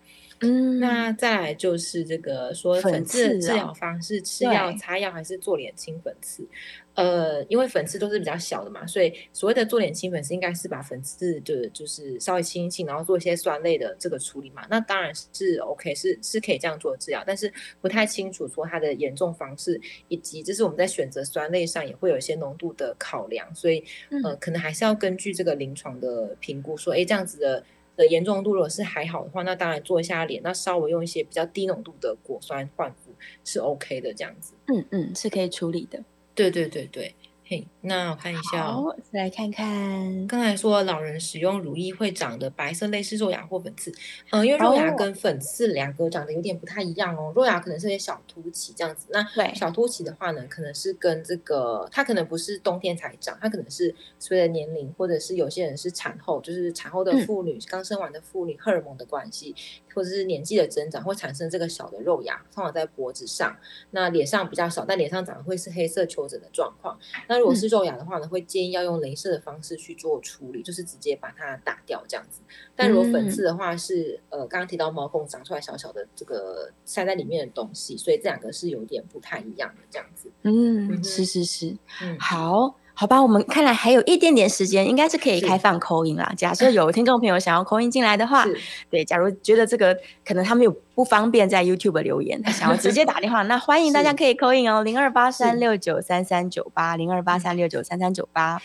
[0.42, 6.48] 嗯，那再来就是这个说粉刺治疗方式，吃药、擦药还是做脸清粉刺？
[6.94, 14.66] 呃，因为粉刺都是比较小的嘛，所以所谓的做脸清粉刺，应该是把粉刺的，就是稍微清一清，然后做一些酸类的这个处理嘛。
[14.70, 23.84] 那当然是 OK，是是可以这样做治疗，但是不太清楚说它的严重方式，以及就是我们在选择酸类上也会有一些浓度的考量，所以
[24.24, 27.64] 呃，可能还是要根据这个临床的评估，说，哎，这样子的。
[27.98, 33.12] 的严重度如果是还好的话，那当然做一下脸，那稍微用一些比较低浓度的果酸换肤
[33.44, 34.54] 是 OK 的，这样子。
[34.68, 36.02] 嗯嗯，是可以处理的。
[36.36, 40.28] 对对对对，嘿，那我看一下哦，再来看看。
[40.28, 43.90] 刚才说老人使用乳液会长的白色类似肉芽或粉刺，
[44.32, 47.32] 嗯、呃，因为肉芽跟粉刺两个长得有点不太一样哦。
[47.36, 59.56] 肉芽可能是些小凸起这样子，那小凸起的话呢，可能是跟这个它可能不是冬天才长，它可能是随着年龄或者是有些人是产后，就是产后的妇女、嗯、刚生完的妇女荷尔蒙的关系，
[59.94, 63.56] 或者是年纪的增长会产生这个小的肉芽，通常在脖子上，
[63.92, 67.00] 那脸上比较少，但脸上长的会是黑色丘疹的状况。
[67.28, 72.42] 那如果是肉芽的话呢，会建议要用镭射的方式去做处理，就是直接把它打掉这样子。
[72.76, 80.32] 但如果粉刺的话是，呃，刚刚提到毛孔长出来小小的这个塞在里面的东西，所以这两个是有点不太一样的这样子。
[80.44, 82.76] 嗯，是是是，嗯，好。
[83.00, 86.34] 好吧，我们看来还有一点点时间，应该是可以开放 call in 啦。
[86.36, 88.44] 假设有听众朋友想要 call in 进来的话，
[88.90, 89.96] 对，假如觉得这个
[90.26, 98.60] 可能他们有不方便在 YouTube 留言，他想要直接打电话，那欢迎大家可以 call in 哦，零二八三六九三三九八，零二八三六九三三九八。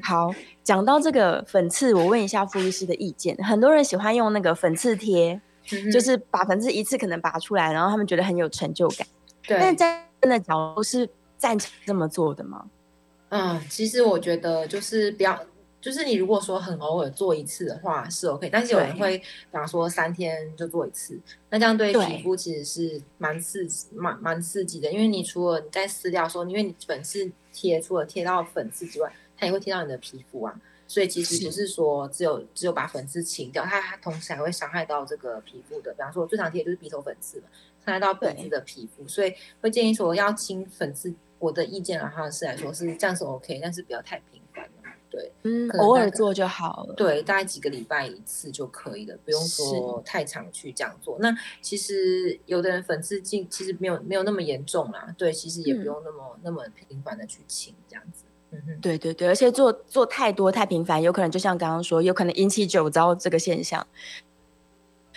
[0.00, 3.36] 好，讲到这个粉刺，我问一下傅律师的意见。
[3.38, 5.40] 很多人喜欢用那个粉刺贴，
[5.72, 9.04] 嗯、就是把粉刺一次可能拔出来，然后他们觉得很有成就感。
[9.44, 12.64] 对，但真的角度是赞成这么做的吗？
[13.34, 15.42] 嗯，其实我觉得就是比较，
[15.80, 21.18] 就是你如果说很偶尔做一次的话是 OK，但是有人会，比方说三天就做一次，
[21.48, 30.54] 那这样对皮肤其实是蛮刺激、蛮蛮刺激的，因为你除了你在撕掉的时候，因为你粉刺贴除了贴到粉刺之外，它也会贴到你的皮肤啊，
[30.86, 31.66] 所以其实不是。
[31.66, 37.44] 说只有只有把粉刺清掉，它它同时还会伤害到这个皮肤的，比方说我最常贴的就是鼻头粉刺嘛，
[37.82, 41.10] 伤害到本质的皮肤，所以会建议说要清粉刺。
[41.42, 51.18] 我的意见的话是来说是这样是 OK，但是不要太频繁了，对，嗯，偶尔做就好了，对，大概几个礼拜一次就可以了，不用说太常去这样做。
[51.18, 58.22] 那其实有的人粉刺进其实没有没有那么严重啦，对，其实也不用那么、嗯、那么频繁的去清这样子，
[58.80, 63.84] 对对对，而且做做太多太频繁，有可能就像刚刚说，有可能引起酒糟这个现象。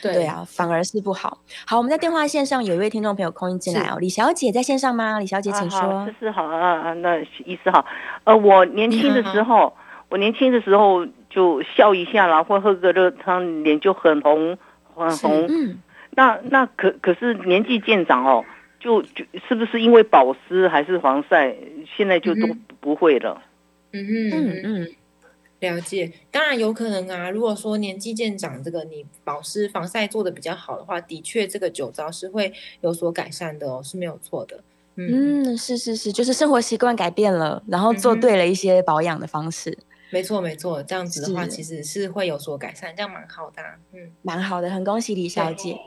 [0.05, 1.37] 对，对啊，反而是不好。
[1.65, 5.19] 好，我们在电话线上有一位听众朋友空音进来哦，李小姐在线上吗？
[5.19, 5.79] 李小姐，请说。
[5.79, 7.85] 啊、是是好啊啊，那医师好。
[8.23, 9.73] 呃，我年轻的时候，
[10.09, 14.57] 我年轻的时候就笑一下然后喝个热汤，脸就很红
[14.93, 15.45] 很红。
[15.49, 15.79] 嗯。
[16.11, 18.45] 那那可可是年纪渐长哦，
[18.79, 21.55] 就就是不是因为保湿还是防晒，
[21.97, 22.47] 现在就都
[22.79, 23.41] 不会了。
[23.91, 24.87] 嗯嗯嗯嗯。
[25.65, 27.29] 了解，当然有可能啊。
[27.29, 34.63] 如果说年纪渐长，这个你保湿防晒做的比较好的话，的确这个酒糟是会有所改善的哦，是没有错的。
[34.95, 39.71] 嗯，嗯，是是是，就是生活习惯改变了，然后做对了一些保养的方式。
[39.71, 43.75] 嗯、没错没错，这样子的话其实是会有所改善，这样蛮好的、啊。
[43.93, 45.77] 嗯，蛮好的，很恭喜李小姐。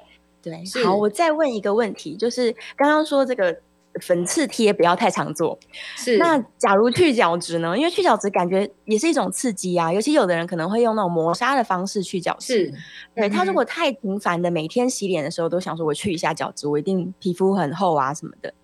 [0.43, 3.61] 对，对，好，我再问一个问题，就是刚刚说这个。
[4.01, 5.59] 粉刺贴不要太常做，
[5.97, 6.19] 是。
[6.19, 7.77] 那假如去角质呢？
[7.77, 12.67] 因为去角质感觉也是一种刺激啊，尤其有的人可能会用那种磨砂的方式去角质。
[12.67, 12.75] 是，
[13.17, 18.55] 对、嗯、他如果太频繁的每天洗脸的时候都想说我去一下角质，我一定皮肤很厚啊什么的。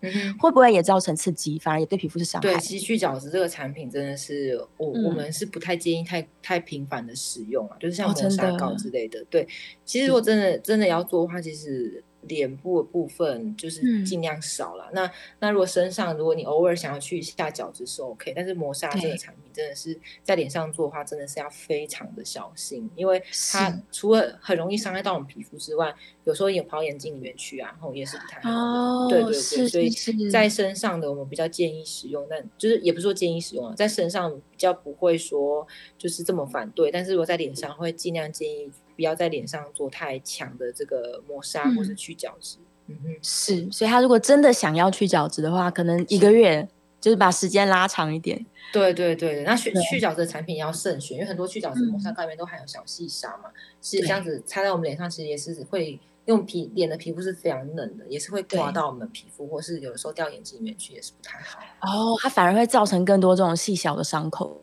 [0.00, 2.48] 嗯，会不会也造成刺激，反而也对皮肤是伤害？
[2.48, 9.18] 对，其实去角质这个产品真的是我、嗯、我们是不太建议太太频繁的使用啊，就是像磨砂膏之类的。
[9.18, 9.48] 哦、的对，
[9.84, 12.02] 其实如果真的真的要做的话，其实。
[12.22, 14.86] 脸部的部分就是尽量少了。
[14.90, 25.94] 嗯、那那如果身上，如果你偶尔想要去一下角质是 OK，但是磨砂这个产品真的是在脸上做的话，真的是要非常的小心，因为它除了很容易伤害到我们皮肤之外，
[26.24, 28.54] 有时候也跑眼睛里面去啊，然后也是不太好的。
[28.54, 35.66] 哦、对对对，所以在身上的我们比较建议使用，但就是也不是说建议使用啊，在身上比较不会说
[35.96, 38.70] 就是这么反对，但是如果在脸上会尽量建议。
[39.00, 42.58] 不要在脸上做太强的这个磨砂或者去角质。
[42.86, 46.68] 嗯哼，是，所以他如果真的想要去角质的话，可能一个月
[47.00, 48.44] 就是把时间拉长一点。
[48.74, 53.44] 对对对，那去去角质的产品要慎选，因为很多去角质磨砂膏里面都含有小细沙嘛，
[53.80, 61.58] 是这样子擦在我们脸上，其实也是会用皮脸的皮肤是非常嫩的，也是会刮到我们的皮肤，或是有的时候掉眼睛里面去也是不太好。
[61.80, 64.60] 哦，它反而会造成更多这种细小的伤口。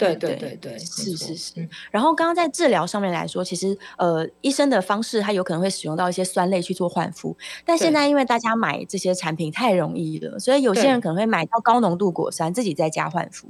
[0.00, 1.68] 对对对对，是是是。
[1.90, 13.48] 然后刚刚在治疗上面来说，其实呃，医生的方式他有可能会使用到一些酸类去做换肤，但现在因为大家买这些产品太容易了，所以有些人可能会买到高浓度果酸自己在家换肤。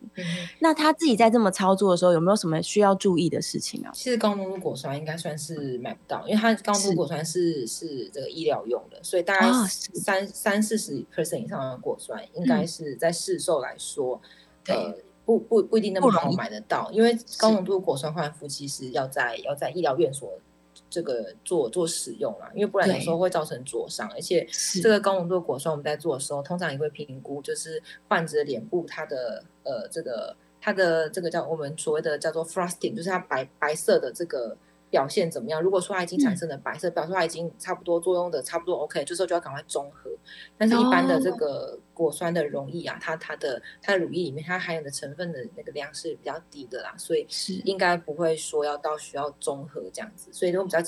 [0.58, 3.90] 那他自己在这么操作的时候，有没有什么需要注意的事情啊？
[3.94, 14.20] 其实高浓度果酸应该算是买不到，因为它高浓度果酸是是，是这个医疗用的，所以大概三三四十 percent 以上的果酸应该是在市售来说，
[14.68, 14.94] 嗯、呃。
[15.30, 20.32] 不不不一定那么好买得到，因为高浓度果酸焕肤其实要在要在医疗院所
[20.88, 24.44] 这个做做使用啦，因为不然有时候会造成灼伤，而且
[24.82, 34.56] 这个高浓度果酸我们在做的时候，通常也会评估，就是患者脸部它的呃这个它的这个叫我们所谓的叫做 frosting，就是它白白色的这个。
[34.90, 35.62] 表现怎么样？
[35.62, 40.10] 如果说它已经产生了白色，嗯、表示它已经差不多作用的差不多 OK，这时候就要赶快中和。
[40.58, 50.30] 但是，一般的这个果酸的溶液啊，它它的它的乳液里面它含有的成分的那个量是比较低的啦，所以是应该不会说要到需要中和这样子。
[50.32, 50.78] 所以都比较。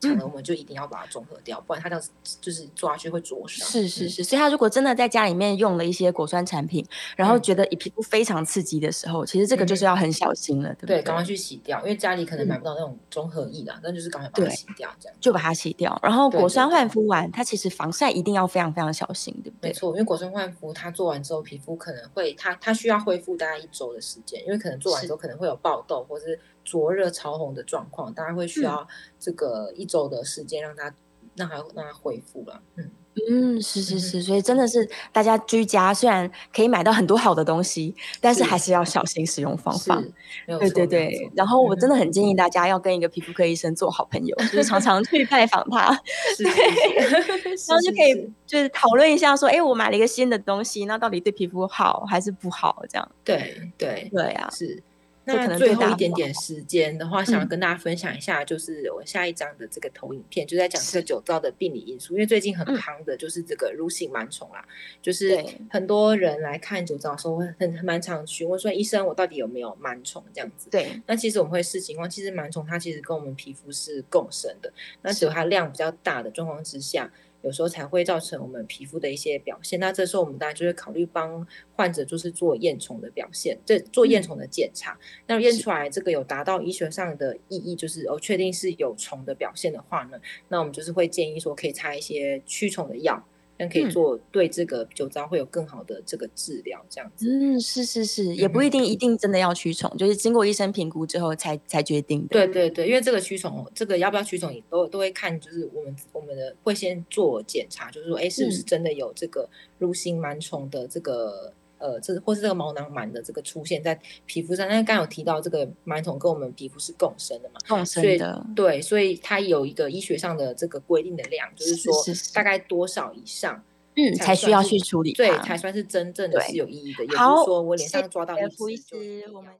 [0.00, 2.04] 可能我们就一定要把它综合掉，不然它这样
[2.40, 3.66] 就是做下去会灼伤。
[3.66, 6.86] 是是是，所以他如果真的在家里面用了一些果酸产品，
[7.16, 10.96] 然后觉得皮肤非常刺激的时候，其实这个就是要很小心了，对不对？
[10.98, 15.98] 对，赶快去洗掉，因为家里可能买不到那种综合液的，那就是赶快把它洗掉，这样就把它洗掉。
[16.02, 19.70] 然后果酸焕肤完，它其实防晒一定要非常非常小心，对不对？
[19.70, 26.38] 没错，因为果酸焕肤它做完之后，皮肤可能会它它需要恢复大概一周的时间，因为可能做完之后可能会有爆痘或是。
[26.68, 28.86] 灼热潮红的状况，当然会需要
[29.18, 30.94] 这个一周的时间让它、嗯、
[31.36, 32.60] 让它让它恢复了。
[32.76, 32.90] 嗯
[33.28, 40.00] 嗯，是是是，所以真的是大家居家虽然可以买到很多好的东西，但是还是要小心使用方法。
[40.46, 46.00] 对对对，然后我真的很建议大家要跟一个皮肤科医生做好朋友，嗯、就是常常去拜访他，
[46.38, 46.46] 对，
[47.66, 52.84] 然后就可以就是讨论一下说，哎，我买了一个新的东西，那到底对皮肤好还是不好？
[52.88, 53.10] 这样。
[53.24, 54.80] 对对对啊，是。
[55.28, 62.14] 那最后一点点时间的话，想要跟大家分享一下，就是我下一张的这个投影片，就在讲这个酒糟的病理因素。
[62.14, 64.64] 因为最近很夯的就是这个蠕形螨虫啦，
[65.02, 70.70] 就是很多人来看酒糟的时候会很蛮常询问说，医生我到底有没有螨虫这样子？
[70.70, 71.00] 对。
[71.06, 74.72] 那其实我们会视情况，其实螨虫它其实跟我们皮肤是共生的，
[75.02, 77.12] 那只有它量比较大的状况之下。
[77.42, 84.92] 有时候才会造成我们皮肤的一些表现，那这时候我们当然就会考虑帮患者就是做验虫的表现，这做验虫的检查。
[84.92, 93.22] 嗯、那验出来这个有达到医学上的意义，就是哦确定是有虫的表现的话呢，那我们就是会建议说可以擦一些驱虫的药。
[93.58, 97.26] 但可以做对这个酒糟会有更好的这个治疗，这样子。
[97.28, 102.28] 嗯，是是是，也不一定一定真的要驱虫，就是经过医生评估之后才才决定的。
[102.28, 109.48] 对对对，因为这个驱虫，这个要不要驱虫，也都都会看，就是我们我们的会先做检查，就是说，哎，是不是真的有这个
[109.78, 111.52] 入侵螨虫的这个。
[111.78, 117.60] 呃，这或是这个毛囊螨的这个出现在皮肤上，但是刚刚有提到这个螨虫跟我们皮肤是共生的嘛？
[117.68, 121.92] 共生的，对，所以它有一个医学上的这个规定的量，就是说
[122.34, 123.62] 大概多少以上，
[123.94, 127.04] 嗯，才需要去处理，对，才算是真正的是有意义的。
[127.04, 128.42] 也就是说，我脸上抓到一
[128.76, 129.52] 只，我们。